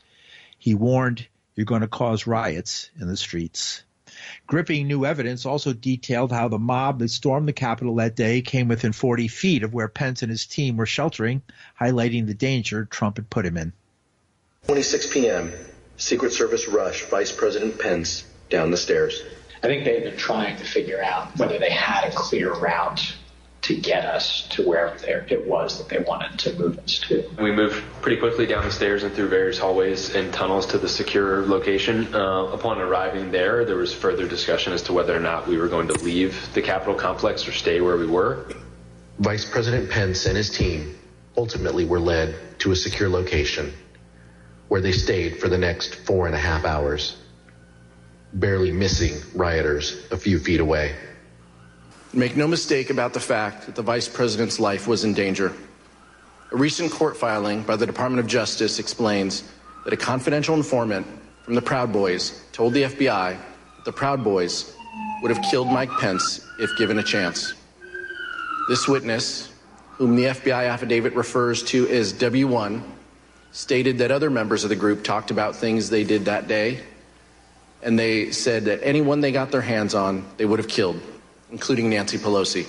He 0.59 0.75
warned 0.75 1.27
you're 1.57 1.65
going 1.65 1.81
to 1.81 1.89
cause 1.89 2.27
riots 2.27 2.91
in 3.01 3.09
the 3.09 3.17
streets. 3.17 3.83
Gripping 4.47 4.87
new 4.87 5.07
evidence 5.07 5.47
also 5.47 5.73
detailed 5.73 6.31
how 6.31 6.49
the 6.49 6.59
mob 6.59 6.99
that 6.99 7.09
stormed 7.09 7.49
the 7.49 7.53
Capitol 7.53 7.97
that 7.97 8.15
day 8.15 8.43
came 8.43 8.69
within 8.69 8.93
40 8.93 9.29
feet 9.29 9.63
of 9.63 9.73
where 9.73 9.89
Pence 9.89 10.23
and 10.23 10.31
his 10.31 10.47
team 10.47 10.77
were 10.77 10.87
sheltering, 10.87 11.43
highlighting 11.81 12.27
the 12.27 12.35
danger 12.35 12.85
Trump 12.85 13.17
had 13.17 13.31
put 13.31 13.47
him 13.47 13.57
in. 13.57 13.73
26 14.67 15.13
p.m., 15.13 15.53
Secret 15.97 16.33
Service 16.33 16.69
rush 16.69 17.05
Vice 17.07 17.33
President 17.33 17.79
Pence 17.79 18.25
down 18.51 18.71
the 18.71 18.77
stairs. 18.77 19.23
I 19.65 19.67
think 19.67 19.85
they've 19.85 20.03
been 20.03 20.19
trying 20.19 20.59
to 20.59 20.65
figure 20.65 21.03
out 21.03 21.39
whether 21.39 21.59
they 21.59 21.71
had 21.71 22.05
a 22.05 22.11
clear 22.15 22.53
route 22.53 23.17
to 23.63 23.75
get 23.75 24.05
us 24.05 24.47
to 24.49 24.63
wherever 24.63 24.95
it 25.07 25.47
was 25.47 25.79
that 25.79 25.89
they 25.89 26.01
wanted 26.01 26.39
to 26.41 26.53
move 26.59 26.79
us 26.81 26.99
to. 26.99 27.25
We 27.41 27.51
moved 27.51 27.83
pretty 28.03 28.19
quickly 28.19 28.45
down 28.45 28.65
the 28.65 28.71
stairs 28.71 29.05
and 29.05 29.15
through 29.15 29.29
various 29.29 29.59
hallways 29.59 30.15
and 30.15 30.35
tunnels 30.35 30.67
to 30.67 30.77
the 30.77 30.87
secure 30.87 31.47
location. 31.47 32.15
Uh, 32.15 32.49
upon 32.53 32.79
arriving 32.79 33.31
there, 33.31 33.65
there 33.65 33.79
was 33.79 33.91
further 33.95 34.29
discussion 34.29 34.75
as 34.75 34.83
to 34.83 34.93
whether 34.93 35.17
or 35.17 35.21
not 35.21 35.49
we 35.49 35.57
were 35.57 35.69
going 35.69 35.89
to 35.89 35.95
leave 36.05 36.53
the 36.53 36.61
Capitol 36.61 36.95
complex 36.95 37.49
or 37.49 37.53
stay 37.53 37.81
where 37.81 37.97
we 37.97 38.07
were. 38.07 38.47
Vice 39.19 39.47
President 39.47 39.89
Pence 39.89 40.27
and 40.27 40.37
his 40.37 40.51
team 40.51 40.95
ultimately 41.39 41.87
were 41.87 42.01
led 42.01 42.35
to 42.59 42.73
a 42.73 42.77
secure 42.77 43.09
location 43.09 43.73
where 44.69 44.83
they 44.83 44.93
stayed 44.93 45.39
for 45.41 45.49
the 45.49 45.57
next 45.57 45.95
four 45.95 46.27
and 46.27 46.35
a 46.35 46.39
half 46.39 46.67
hours, 46.67 47.17
barely 48.35 48.73
missing 48.73 49.15
rioters 49.35 50.07
a 50.11 50.17
few 50.17 50.39
feet 50.39 50.61
away. 50.61 50.95
Make 52.13 52.37
no 52.37 52.47
mistake 52.47 52.91
about 52.91 53.13
the 53.13 53.21
fact 53.21 53.67
that 53.67 53.75
the 53.75 53.83
vice 53.83 54.09
president's 54.09 54.61
life 54.61 54.87
was 54.87 55.05
in 55.05 55.15
danger. 55.15 55.53
A 56.53 56.57
recent 56.57 56.93
court 56.93 57.17
filing 57.17 57.63
by 57.63 57.77
the 57.77 57.87
Department 57.87 58.21
of 58.21 58.27
Justice 58.27 58.79
explains 58.79 59.45
that 59.85 59.93
a 59.93 59.97
confidential 59.97 60.55
informant 60.55 61.07
from 61.43 61.55
the 61.55 61.63
Proud 61.63 61.93
Boys 61.93 62.45
told 62.53 62.73
the 62.73 62.85
FBI 62.85 63.37
that 63.37 63.85
the 63.85 63.93
Proud 63.93 64.23
Boys 64.23 64.73
would 65.23 65.35
have 65.35 65.45
killed 65.51 65.69
Mike 65.69 65.91
Pence 65.99 66.47
if 66.59 66.71
given 66.79 66.99
a 66.99 67.03
chance. 67.03 67.55
This 68.69 68.89
witness, 68.89 69.53
whom 69.93 70.17
the 70.17 70.25
FBI 70.25 70.69
affidavit 70.69 71.15
refers 71.15 71.63
to 71.65 71.89
as 71.89 72.13
W1, 72.15 72.83
stated 73.53 73.99
that 73.99 74.11
other 74.11 74.31
members 74.31 74.65
of 74.65 74.71
the 74.71 74.77
group 74.77 75.05
talked 75.05 75.31
about 75.31 75.57
things 75.57 75.91
they 75.91 76.05
did 76.05 76.25
that 76.25 76.49
day, 76.49 76.81
and 77.85 77.99
they 77.99 78.31
said 78.33 78.65
that 78.65 78.81
anyone 78.83 79.21
they 79.21 79.31
got 79.31 79.51
their 79.51 79.61
hands 79.61 79.95
on, 79.95 80.25
they 80.39 80.47
would 80.47 80.59
have 80.59 80.69
killed, 80.69 81.01
including 81.51 81.91
Nancy 81.91 82.19
Pelosi. 82.19 82.67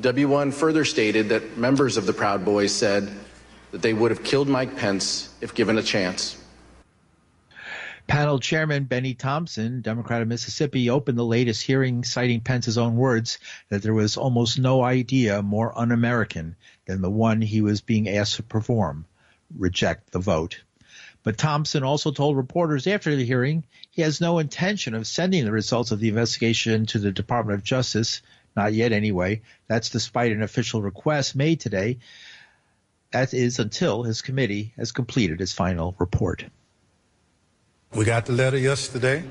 W1 0.00 0.52
further 0.52 0.84
stated 0.84 1.30
that 1.30 1.56
members 1.56 1.96
of 1.96 2.06
the 2.06 2.12
Proud 2.12 2.44
Boys 2.44 2.72
said 2.72 3.10
that 3.70 3.82
they 3.82 3.94
would 3.94 4.10
have 4.10 4.22
killed 4.22 4.48
Mike 4.48 4.76
Pence 4.76 5.34
if 5.40 5.54
given 5.54 5.78
a 5.78 5.82
chance. 5.82 6.38
Panel 8.06 8.38
Chairman 8.38 8.84
Bennie 8.84 9.14
Thompson, 9.14 9.80
Democrat 9.80 10.20
of 10.20 10.28
Mississippi, 10.28 10.90
opened 10.90 11.16
the 11.16 11.24
latest 11.24 11.62
hearing 11.62 12.04
citing 12.04 12.40
Pence's 12.40 12.76
own 12.76 12.96
words 12.96 13.38
that 13.70 13.82
there 13.82 13.94
was 13.94 14.16
almost 14.16 14.58
no 14.58 14.82
idea 14.82 15.40
more 15.40 15.76
un 15.78 15.92
American 15.92 16.56
than 16.86 17.00
the 17.00 17.10
one 17.10 17.40
he 17.40 17.62
was 17.62 17.80
being 17.80 18.08
asked 18.08 18.36
to 18.36 18.42
perform 18.42 19.06
reject 19.56 20.12
the 20.12 20.18
vote. 20.18 20.62
But 21.24 21.38
Thompson 21.38 21.84
also 21.84 22.10
told 22.10 22.36
reporters 22.36 22.86
after 22.86 23.14
the 23.14 23.24
hearing 23.24 23.64
he 23.90 24.02
has 24.02 24.20
no 24.20 24.38
intention 24.38 24.94
of 24.94 25.06
sending 25.06 25.44
the 25.44 25.52
results 25.52 25.90
of 25.90 26.00
the 26.00 26.08
investigation 26.08 26.86
to 26.86 26.98
the 26.98 27.12
Department 27.12 27.58
of 27.58 27.64
Justice, 27.64 28.22
not 28.56 28.72
yet 28.72 28.92
anyway. 28.92 29.42
That's 29.68 29.90
despite 29.90 30.32
an 30.32 30.42
official 30.42 30.82
request 30.82 31.36
made 31.36 31.60
today. 31.60 31.98
That 33.12 33.34
is 33.34 33.58
until 33.58 34.02
his 34.02 34.22
committee 34.22 34.72
has 34.76 34.90
completed 34.90 35.40
its 35.40 35.52
final 35.52 35.94
report. 35.98 36.44
We 37.94 38.04
got 38.04 38.26
the 38.26 38.32
letter 38.32 38.58
yesterday. 38.58 39.22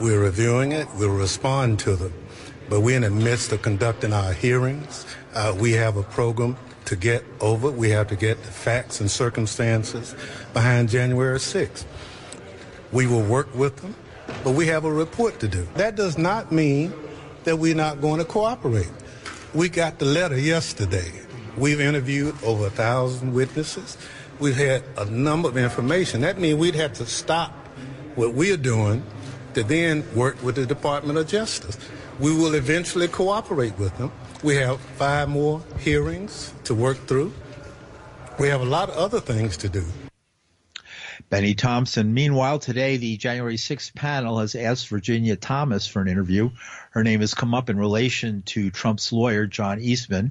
We're 0.00 0.20
reviewing 0.20 0.72
it. 0.72 0.88
We'll 0.98 1.16
respond 1.16 1.78
to 1.80 1.94
them. 1.94 2.12
But 2.68 2.80
we're 2.80 2.96
in 2.96 3.02
the 3.02 3.10
midst 3.10 3.52
of 3.52 3.62
conducting 3.62 4.12
our 4.12 4.32
hearings. 4.32 5.06
Uh, 5.34 5.54
we 5.58 5.72
have 5.72 5.96
a 5.96 6.02
program 6.02 6.56
to 6.86 6.96
get 6.96 7.24
over. 7.40 7.70
We 7.70 7.90
have 7.90 8.08
to 8.08 8.16
get 8.16 8.42
the 8.42 8.50
facts 8.50 9.00
and 9.00 9.10
circumstances 9.10 10.14
behind 10.52 10.88
January 10.88 11.38
6th. 11.38 11.84
We 12.92 13.06
will 13.06 13.22
work 13.22 13.54
with 13.54 13.76
them, 13.76 13.94
but 14.42 14.52
we 14.52 14.66
have 14.68 14.84
a 14.84 14.92
report 14.92 15.40
to 15.40 15.48
do. 15.48 15.66
That 15.74 15.96
does 15.96 16.16
not 16.16 16.52
mean 16.52 16.92
that 17.44 17.56
we're 17.56 17.74
not 17.74 18.00
going 18.00 18.18
to 18.18 18.24
cooperate. 18.24 18.90
We 19.52 19.68
got 19.68 19.98
the 19.98 20.06
letter 20.06 20.38
yesterday. 20.38 21.12
We've 21.56 21.80
interviewed 21.80 22.34
over 22.42 22.66
a 22.66 22.70
thousand 22.70 23.34
witnesses. 23.34 23.96
We've 24.40 24.56
had 24.56 24.82
a 24.96 25.04
number 25.04 25.48
of 25.48 25.56
information. 25.56 26.22
That 26.22 26.38
means 26.38 26.58
we'd 26.58 26.74
have 26.74 26.94
to 26.94 27.06
stop 27.06 27.52
what 28.16 28.34
we're 28.34 28.56
doing 28.56 29.04
to 29.54 29.62
then 29.62 30.04
work 30.14 30.42
with 30.42 30.56
the 30.56 30.66
Department 30.66 31.18
of 31.18 31.28
Justice. 31.28 31.78
We 32.20 32.32
will 32.32 32.54
eventually 32.54 33.08
cooperate 33.08 33.76
with 33.76 33.96
them. 33.98 34.12
We 34.44 34.54
have 34.56 34.80
five 34.80 35.28
more 35.28 35.62
hearings 35.80 36.54
to 36.64 36.74
work 36.74 36.96
through. 37.06 37.32
We 38.38 38.48
have 38.48 38.60
a 38.60 38.66
lot 38.66 38.88
of 38.88 38.96
other 38.96 39.20
things 39.20 39.56
to 39.58 39.68
do. 39.68 39.84
Bennie 41.28 41.54
Thompson. 41.54 42.14
Meanwhile, 42.14 42.60
today 42.60 42.98
the 42.98 43.16
January 43.16 43.56
6th 43.56 43.94
panel 43.96 44.38
has 44.38 44.54
asked 44.54 44.88
Virginia 44.88 45.34
Thomas 45.34 45.88
for 45.88 46.02
an 46.02 46.06
interview. 46.06 46.50
Her 46.90 47.02
name 47.02 47.20
has 47.20 47.34
come 47.34 47.52
up 47.52 47.68
in 47.68 47.78
relation 47.78 48.42
to 48.42 48.70
Trump's 48.70 49.12
lawyer, 49.12 49.46
John 49.46 49.80
Eastman, 49.80 50.30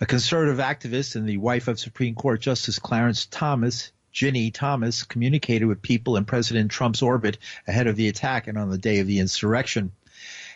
a 0.00 0.06
conservative 0.06 0.58
activist 0.58 1.16
and 1.16 1.28
the 1.28 1.38
wife 1.38 1.66
of 1.66 1.80
Supreme 1.80 2.14
Court 2.14 2.40
Justice 2.40 2.78
Clarence 2.78 3.26
Thomas. 3.26 3.90
Ginny 4.12 4.52
Thomas 4.52 5.02
communicated 5.02 5.64
with 5.64 5.82
people 5.82 6.16
in 6.16 6.24
President 6.24 6.70
Trump's 6.70 7.02
orbit 7.02 7.38
ahead 7.66 7.88
of 7.88 7.96
the 7.96 8.06
attack 8.06 8.46
and 8.46 8.56
on 8.56 8.70
the 8.70 8.78
day 8.78 9.00
of 9.00 9.08
the 9.08 9.18
insurrection. 9.18 9.90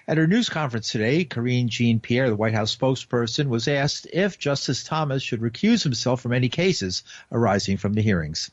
At 0.08 0.16
her 0.16 0.26
news 0.26 0.48
conference 0.48 0.90
today, 0.90 1.26
Karine 1.26 1.68
Jean 1.68 2.00
Pierre, 2.00 2.30
the 2.30 2.34
White 2.34 2.54
House 2.54 2.74
spokesperson, 2.74 3.48
was 3.48 3.68
asked 3.68 4.06
if 4.10 4.38
Justice 4.38 4.82
Thomas 4.82 5.22
should 5.22 5.42
recuse 5.42 5.82
himself 5.82 6.22
from 6.22 6.32
any 6.32 6.48
cases 6.48 7.02
arising 7.30 7.76
from 7.76 7.92
the 7.92 8.00
hearings. 8.00 8.50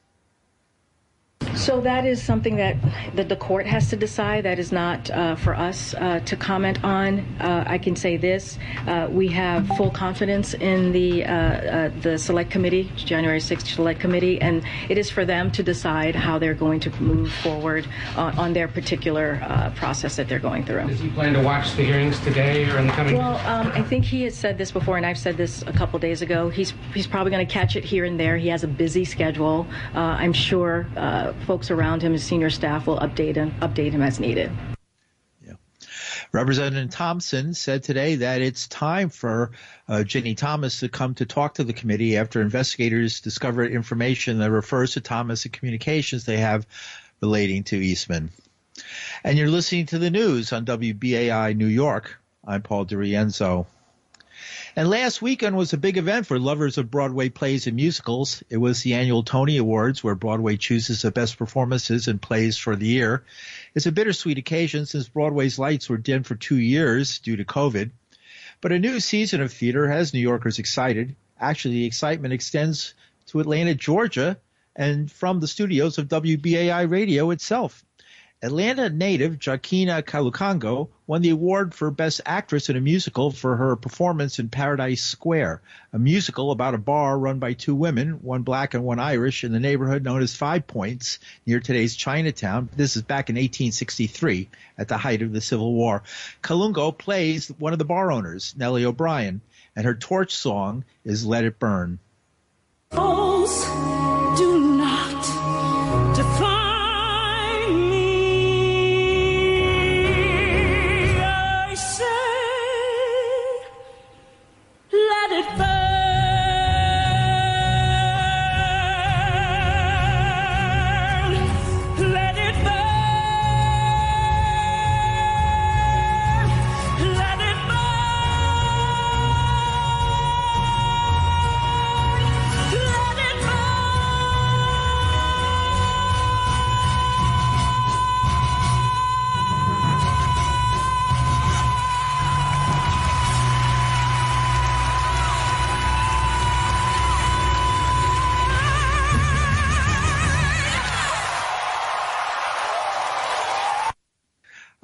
So 1.55 1.79
that 1.81 2.05
is 2.05 2.21
something 2.21 2.57
that, 2.57 2.75
that 3.15 3.29
the 3.29 3.35
court 3.35 3.65
has 3.65 3.89
to 3.89 3.95
decide. 3.95 4.43
That 4.43 4.59
is 4.59 4.71
not 4.71 5.09
uh, 5.09 5.35
for 5.35 5.55
us 5.55 5.93
uh, 5.93 6.19
to 6.25 6.35
comment 6.35 6.83
on. 6.83 7.19
Uh, 7.39 7.63
I 7.65 7.77
can 7.77 7.95
say 7.95 8.17
this: 8.17 8.59
uh, 8.87 9.07
we 9.09 9.29
have 9.29 9.67
full 9.69 9.89
confidence 9.89 10.53
in 10.53 10.91
the 10.91 11.23
uh, 11.23 11.33
uh, 11.33 11.91
the 12.01 12.17
select 12.17 12.51
committee, 12.51 12.91
January 12.97 13.39
6th 13.39 13.67
select 13.67 13.99
committee, 13.99 14.39
and 14.41 14.63
it 14.89 14.97
is 14.97 15.09
for 15.09 15.23
them 15.23 15.49
to 15.51 15.63
decide 15.63 16.13
how 16.13 16.37
they're 16.37 16.53
going 16.53 16.81
to 16.81 16.89
move 17.01 17.31
forward 17.31 17.87
on, 18.17 18.37
on 18.37 18.53
their 18.53 18.67
particular 18.67 19.41
process 19.75 20.17
that 20.17 20.27
they're 20.27 20.39
going 20.39 20.65
through. 20.65 20.85
Does 20.87 20.99
he 20.99 21.09
plan 21.09 21.33
to 21.33 21.41
watch 21.41 21.73
the 21.75 21.83
hearings 21.83 22.19
today 22.19 22.69
or 22.69 22.77
in 22.77 22.87
the 22.87 22.93
coming? 22.93 23.17
Well, 23.17 23.37
um, 23.47 23.71
I 23.73 23.81
think 23.81 24.03
he 24.03 24.23
has 24.23 24.35
said 24.35 24.57
this 24.57 24.71
before, 24.71 24.97
and 24.97 25.05
I've 25.05 25.17
said 25.17 25.37
this 25.37 25.61
a 25.63 25.73
couple 25.73 25.97
days 25.99 26.21
ago. 26.21 26.49
He's 26.49 26.73
he's 26.93 27.07
probably 27.07 27.31
going 27.31 27.47
to 27.47 27.51
catch 27.51 27.75
it 27.75 27.85
here 27.85 28.03
and 28.03 28.19
there. 28.19 28.37
He 28.37 28.49
has 28.49 28.63
a 28.63 28.67
busy 28.67 29.05
schedule. 29.05 29.65
I'm 29.93 30.33
sure 30.33 30.85
folks 31.45 31.71
around 31.71 32.01
him, 32.01 32.13
his 32.13 32.23
senior 32.23 32.49
staff, 32.49 32.87
will 32.87 32.99
update 32.99 33.35
him, 33.35 33.51
update 33.61 33.91
him 33.91 34.01
as 34.01 34.19
needed. 34.19 34.51
Representative 36.31 36.89
Thompson 36.91 37.53
said 37.53 37.83
today 37.83 38.15
that 38.15 38.41
it's 38.41 38.67
time 38.67 39.09
for 39.09 39.51
uh, 39.87 40.03
Ginny 40.03 40.35
Thomas 40.35 40.81
to 40.81 40.89
come 40.89 41.15
to 41.15 41.25
talk 41.25 41.53
to 41.55 41.63
the 41.63 41.73
committee 41.73 42.17
after 42.17 42.41
investigators 42.41 43.21
discovered 43.21 43.71
information 43.71 44.39
that 44.39 44.51
refers 44.51 44.93
to 44.93 45.01
Thomas 45.01 45.45
and 45.45 45.53
communications 45.53 46.25
they 46.25 46.37
have 46.37 46.67
relating 47.21 47.63
to 47.65 47.77
Eastman. 47.77 48.31
And 49.23 49.37
you're 49.37 49.49
listening 49.49 49.85
to 49.87 49.97
the 49.97 50.11
news 50.11 50.51
on 50.51 50.65
WBAI 50.65 51.55
New 51.55 51.67
York. 51.67 52.19
I'm 52.45 52.61
Paul 52.61 52.85
DeRienzo. 52.85 53.65
And 54.75 54.89
last 54.89 55.21
weekend 55.21 55.55
was 55.55 55.71
a 55.71 55.77
big 55.77 55.97
event 55.97 56.27
for 56.27 56.37
lovers 56.37 56.77
of 56.77 56.91
Broadway 56.91 57.29
plays 57.29 57.67
and 57.67 57.75
musicals. 57.75 58.43
It 58.49 58.57
was 58.57 58.81
the 58.81 58.93
annual 58.95 59.23
Tony 59.23 59.57
Awards 59.57 60.03
where 60.03 60.15
Broadway 60.15 60.57
chooses 60.57 61.01
the 61.01 61.11
best 61.11 61.37
performances 61.37 62.07
and 62.07 62.21
plays 62.21 62.57
for 62.57 62.75
the 62.75 62.87
year. 62.87 63.23
It's 63.73 63.85
a 63.85 63.91
bittersweet 63.91 64.37
occasion 64.37 64.85
since 64.85 65.07
Broadway's 65.07 65.57
lights 65.57 65.89
were 65.89 65.97
dim 65.97 66.23
for 66.23 66.35
two 66.35 66.57
years 66.57 67.19
due 67.19 67.37
to 67.37 67.45
COVID. 67.45 67.91
But 68.59 68.73
a 68.73 68.79
new 68.79 68.99
season 68.99 69.41
of 69.41 69.53
theater 69.53 69.87
has 69.89 70.13
New 70.13 70.19
Yorkers 70.19 70.59
excited. 70.59 71.15
Actually, 71.39 71.75
the 71.75 71.85
excitement 71.85 72.33
extends 72.33 72.95
to 73.27 73.39
Atlanta, 73.39 73.75
Georgia, 73.75 74.37
and 74.75 75.09
from 75.09 75.39
the 75.39 75.47
studios 75.47 75.97
of 75.97 76.09
WBAI 76.09 76.89
Radio 76.89 77.31
itself. 77.31 77.84
Atlanta 78.45 78.91
native 78.91 79.39
Joaquina 79.43 80.03
Kalukango 80.03 80.89
won 81.07 81.23
the 81.23 81.31
award 81.31 81.73
for 81.73 81.89
Best 81.89 82.21
Actress 82.27 82.69
in 82.69 82.75
a 82.75 82.79
Musical 82.79 83.31
for 83.31 83.55
her 83.55 83.75
performance 83.75 84.37
in 84.37 84.49
Paradise 84.49 85.01
Square, 85.01 85.63
a 85.91 85.97
musical 85.97 86.51
about 86.51 86.75
a 86.75 86.77
bar 86.77 87.17
run 87.17 87.39
by 87.39 87.53
two 87.53 87.73
women, 87.73 88.21
one 88.21 88.43
black 88.43 88.75
and 88.75 88.83
one 88.83 88.99
Irish, 88.99 89.43
in 89.43 89.51
the 89.51 89.59
neighborhood 89.59 90.03
known 90.03 90.21
as 90.21 90.35
Five 90.35 90.67
Points 90.67 91.17
near 91.47 91.59
today's 91.59 91.95
Chinatown. 91.95 92.69
This 92.75 92.95
is 92.95 93.01
back 93.01 93.31
in 93.31 93.35
1863 93.35 94.47
at 94.77 94.89
the 94.89 94.97
height 94.97 95.23
of 95.23 95.33
the 95.33 95.41
Civil 95.41 95.73
War. 95.73 96.03
Kalukango 96.43 96.95
plays 96.95 97.47
one 97.57 97.73
of 97.73 97.79
the 97.79 97.85
bar 97.85 98.11
owners, 98.11 98.53
Nellie 98.55 98.85
O'Brien, 98.85 99.41
and 99.75 99.87
her 99.87 99.95
torch 99.95 100.35
song 100.35 100.85
is 101.03 101.25
Let 101.25 101.45
It 101.45 101.57
Burn. 101.57 101.97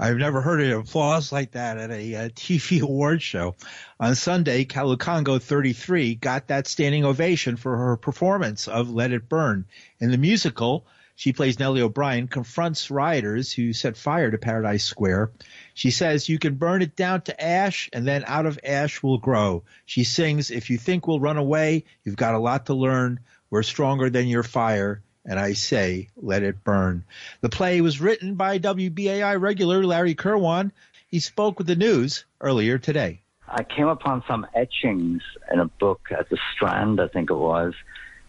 I've 0.02 0.18
never 0.18 0.42
heard 0.42 0.62
an 0.62 0.72
applause 0.72 1.32
like 1.32 1.52
that 1.52 1.78
at 1.78 1.92
a, 1.92 2.16
uh, 2.16 2.26
a 2.26 2.30
TV 2.32 2.82
award 2.90 3.22
show. 3.22 3.56
On 4.00 4.16
Sunday, 4.16 4.66
Kalukango 4.66 5.40
33 5.40 6.16
got 6.16 6.48
that 6.48 6.66
standing 6.66 7.06
ovation 7.06 7.56
for 7.56 7.78
her 7.78 7.98
performance 7.98 8.68
of 8.68 8.90
Let 8.90 9.12
It 9.12 9.30
Burn. 9.30 9.66
In 10.00 10.10
the 10.10 10.18
musical, 10.18 10.88
she 11.16 11.34
plays 11.34 11.60
Nellie 11.60 11.84
O'Brien, 11.84 12.28
confronts 12.28 12.90
rioters 12.90 13.54
who 13.54 13.74
set 13.74 13.96
fire 13.96 14.32
to 14.32 14.40
Paradise 14.40 14.86
Square. 14.86 15.34
She 15.76 15.92
says, 15.92 16.28
You 16.28 16.40
can 16.40 16.56
burn 16.56 16.82
it 16.82 16.96
down 16.96 17.22
to 17.22 17.40
ash, 17.40 17.88
and 17.94 18.08
then 18.08 18.24
out 18.26 18.48
of 18.48 18.60
ash 18.64 19.04
will 19.04 19.20
grow. 19.20 19.66
She 19.86 20.04
sings, 20.04 20.50
If 20.50 20.72
you 20.72 20.80
think 20.80 21.06
we'll 21.06 21.20
run 21.20 21.38
away, 21.38 21.84
you've 22.04 22.16
got 22.16 22.34
a 22.34 22.40
lot 22.40 22.66
to 22.66 22.74
learn. 22.74 23.20
We're 23.52 23.62
stronger 23.62 24.10
than 24.10 24.28
your 24.28 24.42
fire 24.42 25.04
and 25.26 25.40
I 25.40 25.54
say, 25.54 26.10
let 26.18 26.44
it 26.44 26.64
burn. 26.64 27.04
The 27.42 27.50
play 27.50 27.82
was 27.82 28.02
written 28.02 28.36
by 28.36 28.60
WBAI 28.60 29.40
regular 29.40 29.84
Larry 29.84 30.16
Kirwan. 30.16 30.72
He 31.08 31.20
spoke 31.20 31.58
with 31.58 31.68
the 31.68 31.76
news 31.76 32.26
earlier 32.40 32.78
today. 32.78 33.22
I 33.48 33.64
came 33.64 33.88
upon 33.88 34.24
some 34.28 34.48
etchings 34.56 35.22
in 35.52 35.60
a 35.60 35.66
book 35.66 36.08
at 36.12 36.30
the 36.30 36.38
Strand, 36.54 37.02
I 37.02 37.08
think 37.08 37.30
it 37.30 37.36
was, 37.36 37.74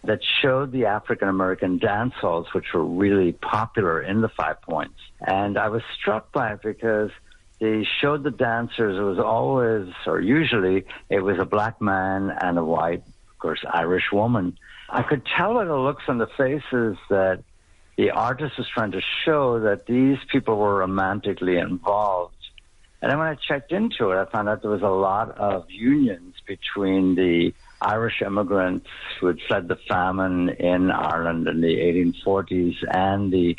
that 0.03 0.19
showed 0.41 0.71
the 0.71 0.85
African 0.85 1.29
American 1.29 1.77
dance 1.77 2.13
halls, 2.19 2.47
which 2.53 2.73
were 2.73 2.83
really 2.83 3.31
popular 3.31 4.01
in 4.01 4.19
the 4.21 4.27
Five 4.27 4.61
Points. 4.61 4.99
And 5.25 5.57
I 5.57 5.69
was 5.69 5.81
struck 5.97 6.33
by 6.33 6.53
it 6.53 6.61
because 6.61 7.11
they 7.59 7.87
showed 8.01 8.23
the 8.23 8.31
dancers, 8.31 8.97
it 8.97 9.01
was 9.01 9.19
always, 9.19 9.93
or 10.05 10.19
usually, 10.19 10.85
it 11.09 11.21
was 11.21 11.39
a 11.39 11.45
black 11.45 11.79
man 11.79 12.29
and 12.29 12.57
a 12.57 12.63
white, 12.63 13.03
of 13.07 13.39
course, 13.39 13.63
Irish 13.71 14.11
woman 14.11 14.57
I 14.93 15.01
could 15.01 15.23
tell 15.25 15.55
by 15.55 15.65
the 15.65 15.75
looks 15.75 16.03
on 16.07 16.19
the 16.19 16.27
faces 16.37 16.97
that 17.09 17.43
the 17.97 18.11
artist 18.11 18.59
was 18.59 18.67
trying 18.69 18.91
to 18.91 19.01
show 19.25 19.59
that 19.61 19.87
these 19.87 20.19
people 20.31 20.55
were 20.55 20.75
romantically 20.75 21.57
involved. 21.57 22.35
And 23.01 23.09
then 23.09 23.17
when 23.17 23.27
I 23.27 23.33
checked 23.33 23.71
into 23.71 24.11
it, 24.11 24.21
I 24.21 24.25
found 24.25 24.49
out 24.49 24.61
there 24.61 24.69
was 24.69 24.83
a 24.83 24.87
lot 24.87 25.31
of 25.31 25.65
unions 25.69 26.35
between 26.45 27.15
the 27.15 27.55
Irish 27.81 28.21
immigrants 28.21 28.85
who 29.19 29.27
had 29.27 29.39
fled 29.47 29.67
the 29.67 29.77
famine 29.89 30.49
in 30.49 30.91
Ireland 30.91 31.47
in 31.47 31.61
the 31.61 31.75
1840s 31.75 32.75
and 32.91 33.33
the 33.33 33.57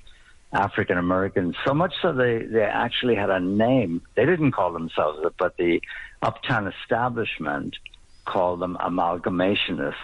African 0.52 0.98
Americans. 0.98 1.56
So 1.66 1.74
much 1.74 1.94
so 2.00 2.12
they, 2.12 2.44
they 2.44 2.62
actually 2.62 3.16
had 3.16 3.30
a 3.30 3.40
name. 3.40 4.02
They 4.14 4.24
didn't 4.24 4.52
call 4.52 4.72
themselves 4.72 5.18
it, 5.24 5.34
but 5.36 5.56
the 5.56 5.82
uptown 6.22 6.72
establishment 6.82 7.74
called 8.24 8.60
them 8.60 8.76
amalgamationists. 8.80 9.94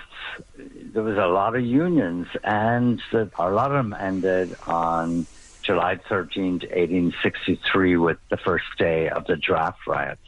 There 0.56 1.02
was 1.02 1.16
a 1.16 1.26
lot 1.26 1.56
of 1.56 1.64
unions, 1.64 2.26
and 2.44 3.00
a 3.12 3.50
lot 3.50 3.72
of 3.72 3.84
them 3.84 3.94
ended 3.98 4.56
on 4.66 5.26
July 5.62 5.96
13, 6.08 6.52
1863, 6.52 7.96
with 7.96 8.18
the 8.28 8.36
first 8.36 8.64
day 8.78 9.08
of 9.08 9.26
the 9.26 9.36
draft 9.36 9.86
riots. 9.86 10.20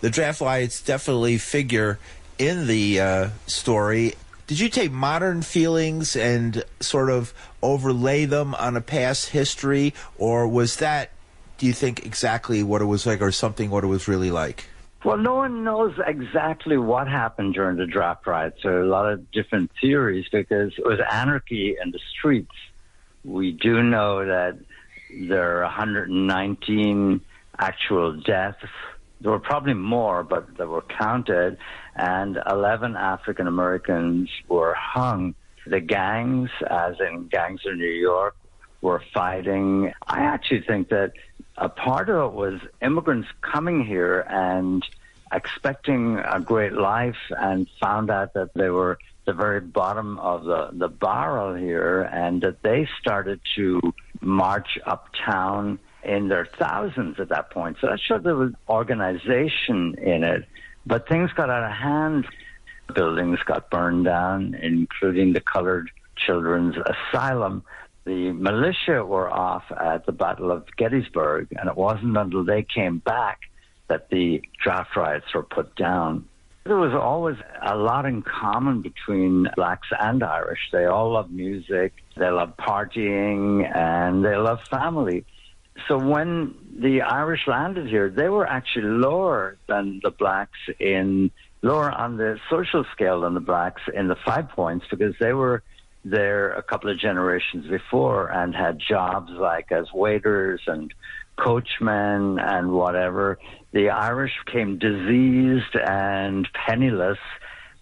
The 0.00 0.10
draft 0.10 0.40
riots 0.40 0.82
definitely 0.82 1.38
figure 1.38 1.98
in 2.38 2.66
the 2.66 3.00
uh, 3.00 3.28
story. 3.46 4.14
Did 4.46 4.60
you 4.60 4.68
take 4.68 4.92
modern 4.92 5.42
feelings 5.42 6.14
and 6.14 6.62
sort 6.80 7.10
of 7.10 7.32
overlay 7.62 8.26
them 8.26 8.54
on 8.54 8.76
a 8.76 8.80
past 8.80 9.30
history, 9.30 9.94
or 10.18 10.46
was 10.46 10.76
that, 10.76 11.10
do 11.58 11.66
you 11.66 11.72
think, 11.72 12.04
exactly 12.04 12.62
what 12.62 12.82
it 12.82 12.84
was 12.84 13.06
like, 13.06 13.20
or 13.20 13.32
something 13.32 13.70
what 13.70 13.84
it 13.84 13.88
was 13.88 14.06
really 14.06 14.30
like? 14.30 14.68
Well, 15.06 15.18
no 15.18 15.36
one 15.36 15.62
knows 15.62 15.94
exactly 16.04 16.76
what 16.76 17.06
happened 17.06 17.54
during 17.54 17.76
the 17.76 17.86
draft 17.86 18.26
riots. 18.26 18.58
There 18.64 18.72
are 18.72 18.82
a 18.82 18.88
lot 18.88 19.12
of 19.12 19.30
different 19.30 19.70
theories 19.80 20.26
because 20.32 20.72
it 20.76 20.84
was 20.84 20.98
anarchy 21.12 21.76
in 21.80 21.92
the 21.92 22.00
streets. 22.18 22.56
We 23.24 23.52
do 23.52 23.84
know 23.84 24.26
that 24.26 24.58
there 25.16 25.58
are 25.58 25.62
119 25.62 27.20
actual 27.56 28.20
deaths. 28.20 28.64
There 29.20 29.30
were 29.30 29.38
probably 29.38 29.74
more, 29.74 30.24
but 30.24 30.56
they 30.56 30.64
were 30.64 30.82
counted, 30.82 31.56
and 31.94 32.40
11 32.50 32.96
African 32.96 33.46
Americans 33.46 34.28
were 34.48 34.74
hung. 34.74 35.36
The 35.68 35.78
gangs, 35.78 36.50
as 36.68 36.96
in 36.98 37.28
gangs 37.28 37.60
in 37.64 37.78
New 37.78 37.86
York, 37.86 38.34
were 38.86 39.02
fighting. 39.12 39.92
I 40.06 40.20
actually 40.20 40.62
think 40.62 40.90
that 40.90 41.12
a 41.58 41.68
part 41.68 42.08
of 42.08 42.32
it 42.32 42.36
was 42.36 42.60
immigrants 42.80 43.28
coming 43.40 43.84
here 43.84 44.20
and 44.20 44.86
expecting 45.32 46.18
a 46.18 46.38
great 46.38 46.72
life 46.72 47.22
and 47.30 47.66
found 47.80 48.10
out 48.10 48.34
that 48.34 48.54
they 48.54 48.70
were 48.70 48.96
the 49.24 49.32
very 49.32 49.60
bottom 49.60 50.20
of 50.20 50.44
the, 50.44 50.70
the 50.72 50.86
barrel 50.86 51.56
here 51.56 52.02
and 52.02 52.42
that 52.42 52.62
they 52.62 52.88
started 53.00 53.40
to 53.56 53.80
march 54.20 54.78
uptown 54.86 55.80
in 56.04 56.28
their 56.28 56.46
thousands 56.56 57.18
at 57.18 57.28
that 57.30 57.50
point. 57.50 57.78
So 57.80 57.88
that 57.88 57.98
showed 57.98 58.22
there 58.22 58.36
was 58.36 58.52
organization 58.68 59.96
in 60.00 60.22
it. 60.22 60.44
But 60.86 61.08
things 61.08 61.32
got 61.32 61.50
out 61.50 61.64
of 61.64 61.72
hand. 61.72 62.24
Buildings 62.94 63.40
got 63.44 63.68
burned 63.68 64.04
down, 64.04 64.54
including 64.54 65.32
the 65.32 65.40
Colored 65.40 65.90
Children's 66.14 66.76
Asylum 66.76 67.64
the 68.06 68.32
militia 68.32 69.04
were 69.04 69.28
off 69.28 69.64
at 69.70 70.06
the 70.06 70.12
Battle 70.12 70.52
of 70.52 70.64
Gettysburg, 70.76 71.48
and 71.50 71.68
it 71.68 71.76
wasn't 71.76 72.16
until 72.16 72.44
they 72.44 72.62
came 72.62 72.98
back 72.98 73.40
that 73.88 74.08
the 74.10 74.42
draft 74.62 74.96
riots 74.96 75.26
were 75.34 75.42
put 75.42 75.74
down. 75.74 76.24
There 76.64 76.76
was 76.76 76.94
always 76.94 77.36
a 77.62 77.76
lot 77.76 78.06
in 78.06 78.22
common 78.22 78.80
between 78.80 79.48
blacks 79.56 79.88
and 80.00 80.22
Irish. 80.22 80.60
They 80.72 80.84
all 80.84 81.12
love 81.12 81.30
music, 81.30 81.94
they 82.16 82.30
love 82.30 82.56
partying, 82.56 83.68
and 83.76 84.24
they 84.24 84.36
love 84.36 84.60
family. 84.70 85.24
So 85.88 85.98
when 85.98 86.54
the 86.78 87.02
Irish 87.02 87.46
landed 87.46 87.88
here, 87.88 88.08
they 88.08 88.28
were 88.28 88.46
actually 88.46 88.84
lower 88.84 89.56
than 89.68 90.00
the 90.02 90.10
blacks 90.10 90.58
in 90.78 91.30
lower 91.62 91.90
on 91.90 92.16
the 92.16 92.38
social 92.48 92.84
scale 92.92 93.22
than 93.22 93.34
the 93.34 93.40
blacks 93.40 93.82
in 93.92 94.06
the 94.06 94.16
five 94.24 94.48
points 94.50 94.86
because 94.90 95.14
they 95.18 95.32
were 95.32 95.62
there 96.10 96.52
a 96.52 96.62
couple 96.62 96.90
of 96.90 96.98
generations 96.98 97.66
before 97.66 98.28
and 98.28 98.54
had 98.54 98.78
jobs 98.78 99.30
like 99.32 99.72
as 99.72 99.86
waiters 99.92 100.60
and 100.66 100.94
coachmen 101.36 102.38
and 102.38 102.70
whatever. 102.72 103.38
The 103.72 103.90
Irish 103.90 104.32
came 104.46 104.78
diseased 104.78 105.74
and 105.74 106.48
penniless, 106.54 107.18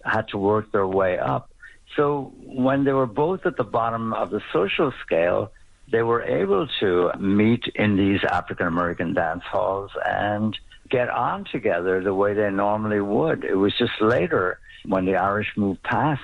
had 0.03 0.27
to 0.29 0.37
work 0.37 0.71
their 0.71 0.87
way 0.87 1.19
up. 1.19 1.51
So 1.95 2.33
when 2.43 2.83
they 2.83 2.93
were 2.93 3.05
both 3.05 3.45
at 3.45 3.57
the 3.57 3.63
bottom 3.63 4.13
of 4.13 4.31
the 4.31 4.41
social 4.51 4.91
scale, 5.05 5.51
they 5.91 6.01
were 6.01 6.23
able 6.23 6.67
to 6.79 7.11
meet 7.19 7.63
in 7.75 7.95
these 7.95 8.19
African 8.23 8.65
American 8.65 9.13
dance 9.13 9.43
halls 9.43 9.91
and 10.03 10.57
get 10.89 11.09
on 11.09 11.45
together 11.51 12.03
the 12.03 12.13
way 12.13 12.33
they 12.33 12.49
normally 12.49 12.99
would. 12.99 13.43
It 13.43 13.55
was 13.55 13.73
just 13.77 14.01
later 14.01 14.59
when 14.83 15.05
the 15.05 15.15
Irish 15.15 15.51
moved 15.55 15.83
past 15.83 16.21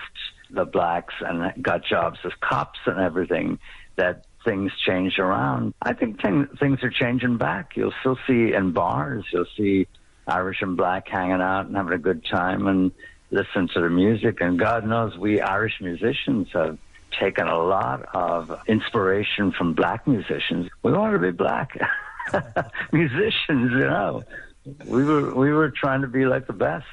the 0.51 0.65
blacks 0.65 1.13
and 1.21 1.63
got 1.63 1.85
jobs 1.85 2.19
as 2.23 2.31
cops 2.41 2.79
and 2.85 2.99
everything 2.99 3.59
that 3.95 4.25
things 4.45 4.71
changed 4.85 5.19
around. 5.19 5.73
I 5.81 5.93
think 5.93 6.21
thing, 6.21 6.47
things 6.59 6.83
are 6.83 6.89
changing 6.89 7.37
back. 7.37 7.75
You'll 7.75 7.93
still 7.99 8.17
see 8.27 8.53
in 8.53 8.71
bars, 8.71 9.25
you'll 9.31 9.45
see 9.57 9.87
Irish 10.27 10.61
and 10.61 10.77
black 10.77 11.07
hanging 11.07 11.41
out 11.41 11.67
and 11.67 11.75
having 11.75 11.93
a 11.93 11.97
good 11.97 12.25
time 12.25 12.67
and 12.67 12.91
listen 13.31 13.67
to 13.73 13.81
the 13.81 13.89
music. 13.89 14.41
And 14.41 14.59
God 14.59 14.85
knows 14.85 15.17
we 15.17 15.41
Irish 15.41 15.79
musicians 15.81 16.47
have 16.53 16.77
taken 17.19 17.47
a 17.47 17.57
lot 17.57 18.03
of 18.13 18.61
inspiration 18.67 19.51
from 19.51 19.73
black 19.73 20.07
musicians. 20.07 20.69
We 20.83 20.91
wanted 20.91 21.13
to 21.13 21.19
be 21.19 21.31
black 21.31 21.77
musicians, 22.91 23.71
you 23.71 23.87
know. 23.87 24.23
We 24.85 25.03
were 25.03 25.33
we 25.33 25.51
were 25.51 25.71
trying 25.71 26.01
to 26.01 26.07
be 26.07 26.25
like 26.25 26.45
the 26.45 26.53
best. 26.53 26.85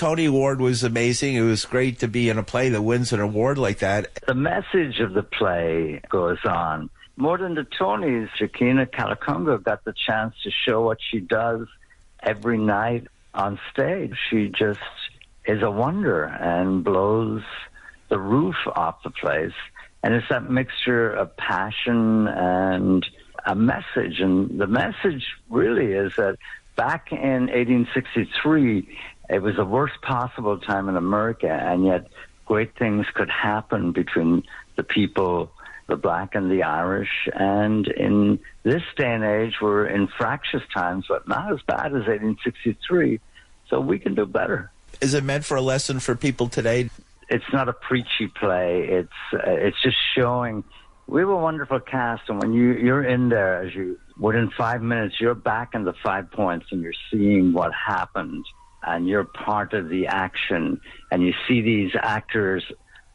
Tony 0.00 0.24
Award 0.24 0.62
was 0.62 0.82
amazing. 0.82 1.34
It 1.34 1.42
was 1.42 1.66
great 1.66 1.98
to 1.98 2.08
be 2.08 2.30
in 2.30 2.38
a 2.38 2.42
play 2.42 2.70
that 2.70 2.80
wins 2.80 3.12
an 3.12 3.20
award 3.20 3.58
like 3.58 3.80
that. 3.80 4.08
The 4.26 4.32
message 4.32 4.98
of 4.98 5.12
the 5.12 5.22
play 5.22 6.00
goes 6.08 6.38
on. 6.46 6.88
More 7.18 7.36
than 7.36 7.54
the 7.54 7.66
Tonys, 7.78 8.30
Joaquina 8.40 8.86
Kalukango 8.86 9.62
got 9.62 9.84
the 9.84 9.92
chance 9.92 10.34
to 10.42 10.50
show 10.64 10.80
what 10.80 10.96
she 11.10 11.20
does 11.20 11.66
every 12.22 12.56
night 12.56 13.08
on 13.34 13.60
stage. 13.70 14.16
She 14.30 14.48
just 14.48 14.80
is 15.44 15.62
a 15.62 15.70
wonder 15.70 16.24
and 16.24 16.82
blows 16.82 17.42
the 18.08 18.18
roof 18.18 18.56
off 18.74 19.02
the 19.02 19.10
place. 19.10 19.52
And 20.02 20.14
it's 20.14 20.30
that 20.30 20.50
mixture 20.50 21.12
of 21.12 21.36
passion 21.36 22.26
and 22.26 23.06
a 23.44 23.54
message. 23.54 24.20
And 24.20 24.58
the 24.58 24.66
message 24.66 25.26
really 25.50 25.92
is 25.92 26.16
that 26.16 26.38
back 26.74 27.12
in 27.12 27.48
1863, 27.48 28.88
it 29.30 29.40
was 29.40 29.56
the 29.56 29.64
worst 29.64 30.00
possible 30.02 30.58
time 30.58 30.88
in 30.88 30.96
America, 30.96 31.48
and 31.48 31.86
yet 31.86 32.08
great 32.46 32.76
things 32.76 33.06
could 33.14 33.30
happen 33.30 33.92
between 33.92 34.42
the 34.74 34.82
people, 34.82 35.52
the 35.86 35.94
black 35.94 36.34
and 36.34 36.50
the 36.50 36.64
Irish. 36.64 37.28
And 37.32 37.86
in 37.86 38.40
this 38.64 38.82
day 38.96 39.14
and 39.14 39.22
age, 39.22 39.54
we're 39.62 39.86
in 39.86 40.08
fractious 40.08 40.62
times, 40.74 41.04
but 41.08 41.28
not 41.28 41.52
as 41.52 41.60
bad 41.62 41.86
as 41.86 42.08
1863. 42.08 43.20
So 43.68 43.80
we 43.80 44.00
can 44.00 44.16
do 44.16 44.26
better. 44.26 44.72
Is 45.00 45.14
it 45.14 45.22
meant 45.22 45.44
for 45.44 45.56
a 45.56 45.62
lesson 45.62 46.00
for 46.00 46.16
people 46.16 46.48
today? 46.48 46.90
It's 47.28 47.52
not 47.52 47.68
a 47.68 47.72
preachy 47.72 48.26
play. 48.26 48.88
It's 48.88 49.08
uh, 49.32 49.38
it's 49.44 49.80
just 49.80 49.96
showing. 50.16 50.64
We 51.06 51.20
have 51.20 51.28
a 51.28 51.36
wonderful 51.36 51.78
cast, 51.78 52.28
and 52.28 52.40
when 52.40 52.52
you 52.52 52.72
you're 52.72 53.04
in 53.04 53.28
there, 53.28 53.62
as 53.62 53.72
you 53.72 53.96
within 54.18 54.50
five 54.50 54.82
minutes, 54.82 55.20
you're 55.20 55.36
back 55.36 55.74
in 55.74 55.84
the 55.84 55.92
five 56.02 56.32
points, 56.32 56.66
and 56.72 56.82
you're 56.82 56.92
seeing 57.12 57.52
what 57.52 57.70
happened 57.72 58.44
and 58.82 59.08
you're 59.08 59.24
part 59.24 59.72
of 59.72 59.88
the 59.88 60.06
action 60.06 60.80
and 61.10 61.22
you 61.22 61.32
see 61.46 61.60
these 61.60 61.92
actors 62.00 62.64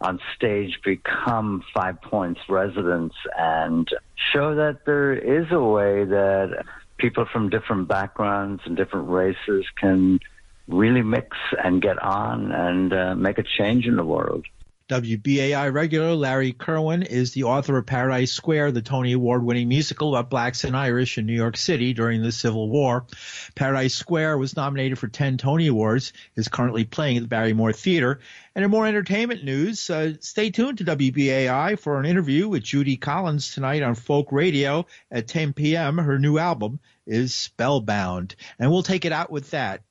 on 0.01 0.19
stage 0.35 0.79
become 0.83 1.63
Five 1.73 2.01
Points 2.01 2.41
residents 2.49 3.15
and 3.37 3.87
show 4.33 4.55
that 4.55 4.85
there 4.85 5.13
is 5.13 5.51
a 5.51 5.59
way 5.59 6.03
that 6.05 6.65
people 6.97 7.25
from 7.31 7.49
different 7.49 7.87
backgrounds 7.87 8.61
and 8.65 8.75
different 8.75 9.09
races 9.09 9.65
can 9.79 10.19
really 10.67 11.01
mix 11.01 11.37
and 11.63 11.81
get 11.81 12.01
on 12.01 12.51
and 12.51 12.93
uh, 12.93 13.15
make 13.15 13.37
a 13.37 13.43
change 13.43 13.85
in 13.85 13.95
the 13.95 14.03
world. 14.03 14.45
WBAI 14.87 15.73
regular 15.73 16.13
Larry 16.13 16.53
Kirwan 16.53 17.01
is 17.01 17.31
the 17.31 17.45
author 17.45 17.75
of 17.75 17.87
Paradise 17.87 18.31
Square, 18.31 18.73
the 18.73 18.83
Tony 18.83 19.13
Award 19.13 19.43
winning 19.43 19.67
musical 19.67 20.15
about 20.15 20.29
blacks 20.29 20.63
and 20.63 20.77
Irish 20.77 21.17
in 21.17 21.25
New 21.25 21.33
York 21.33 21.57
City 21.57 21.91
during 21.91 22.21
the 22.21 22.31
Civil 22.31 22.69
War. 22.69 23.07
Paradise 23.55 23.95
Square 23.95 24.37
was 24.37 24.55
nominated 24.55 24.99
for 24.99 25.07
10 25.07 25.37
Tony 25.37 25.65
Awards, 25.65 26.13
is 26.35 26.49
currently 26.49 26.85
playing 26.85 27.17
at 27.17 27.23
the 27.23 27.27
Barrymore 27.27 27.73
Theater. 27.73 28.19
And 28.53 28.63
in 28.63 28.69
more 28.69 28.85
entertainment 28.85 29.43
news, 29.43 29.89
uh, 29.89 30.13
stay 30.19 30.51
tuned 30.51 30.77
to 30.77 30.85
WBAI 30.85 31.79
for 31.79 31.99
an 31.99 32.05
interview 32.05 32.47
with 32.47 32.61
Judy 32.61 32.95
Collins 32.95 33.55
tonight 33.55 33.81
on 33.81 33.95
Folk 33.95 34.31
Radio 34.31 34.85
at 35.09 35.27
10 35.27 35.53
p.m. 35.53 35.97
Her 35.97 36.19
new 36.19 36.37
album 36.37 36.79
is 37.07 37.33
Spellbound. 37.33 38.35
And 38.59 38.69
we'll 38.69 38.83
take 38.83 39.05
it 39.05 39.11
out 39.11 39.31
with 39.31 39.49
that. 39.49 39.81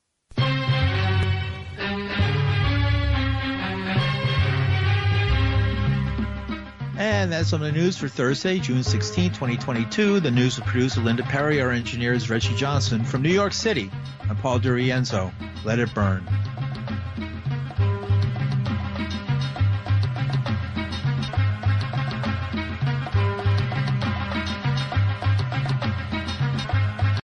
And 7.25 7.33
that's 7.33 7.53
on 7.53 7.59
the 7.59 7.71
news 7.71 7.97
for 7.97 8.07
Thursday, 8.07 8.59
June 8.59 8.83
16, 8.83 9.31
2022. 9.31 10.19
The 10.19 10.29
news 10.29 10.59
was 10.59 10.67
produced 10.67 10.95
by 10.97 11.01
Linda 11.01 11.23
Perry. 11.23 11.59
Our 11.59 11.71
engineer 11.71 12.13
is 12.13 12.29
Reggie 12.29 12.55
Johnson. 12.55 13.03
From 13.03 13.23
New 13.23 13.31
York 13.31 13.51
City, 13.51 13.89
I'm 14.29 14.37
Paul 14.37 14.59
DeRienzo. 14.59 15.33
Let 15.63 15.79
it 15.79 15.91
burn. 15.95 16.23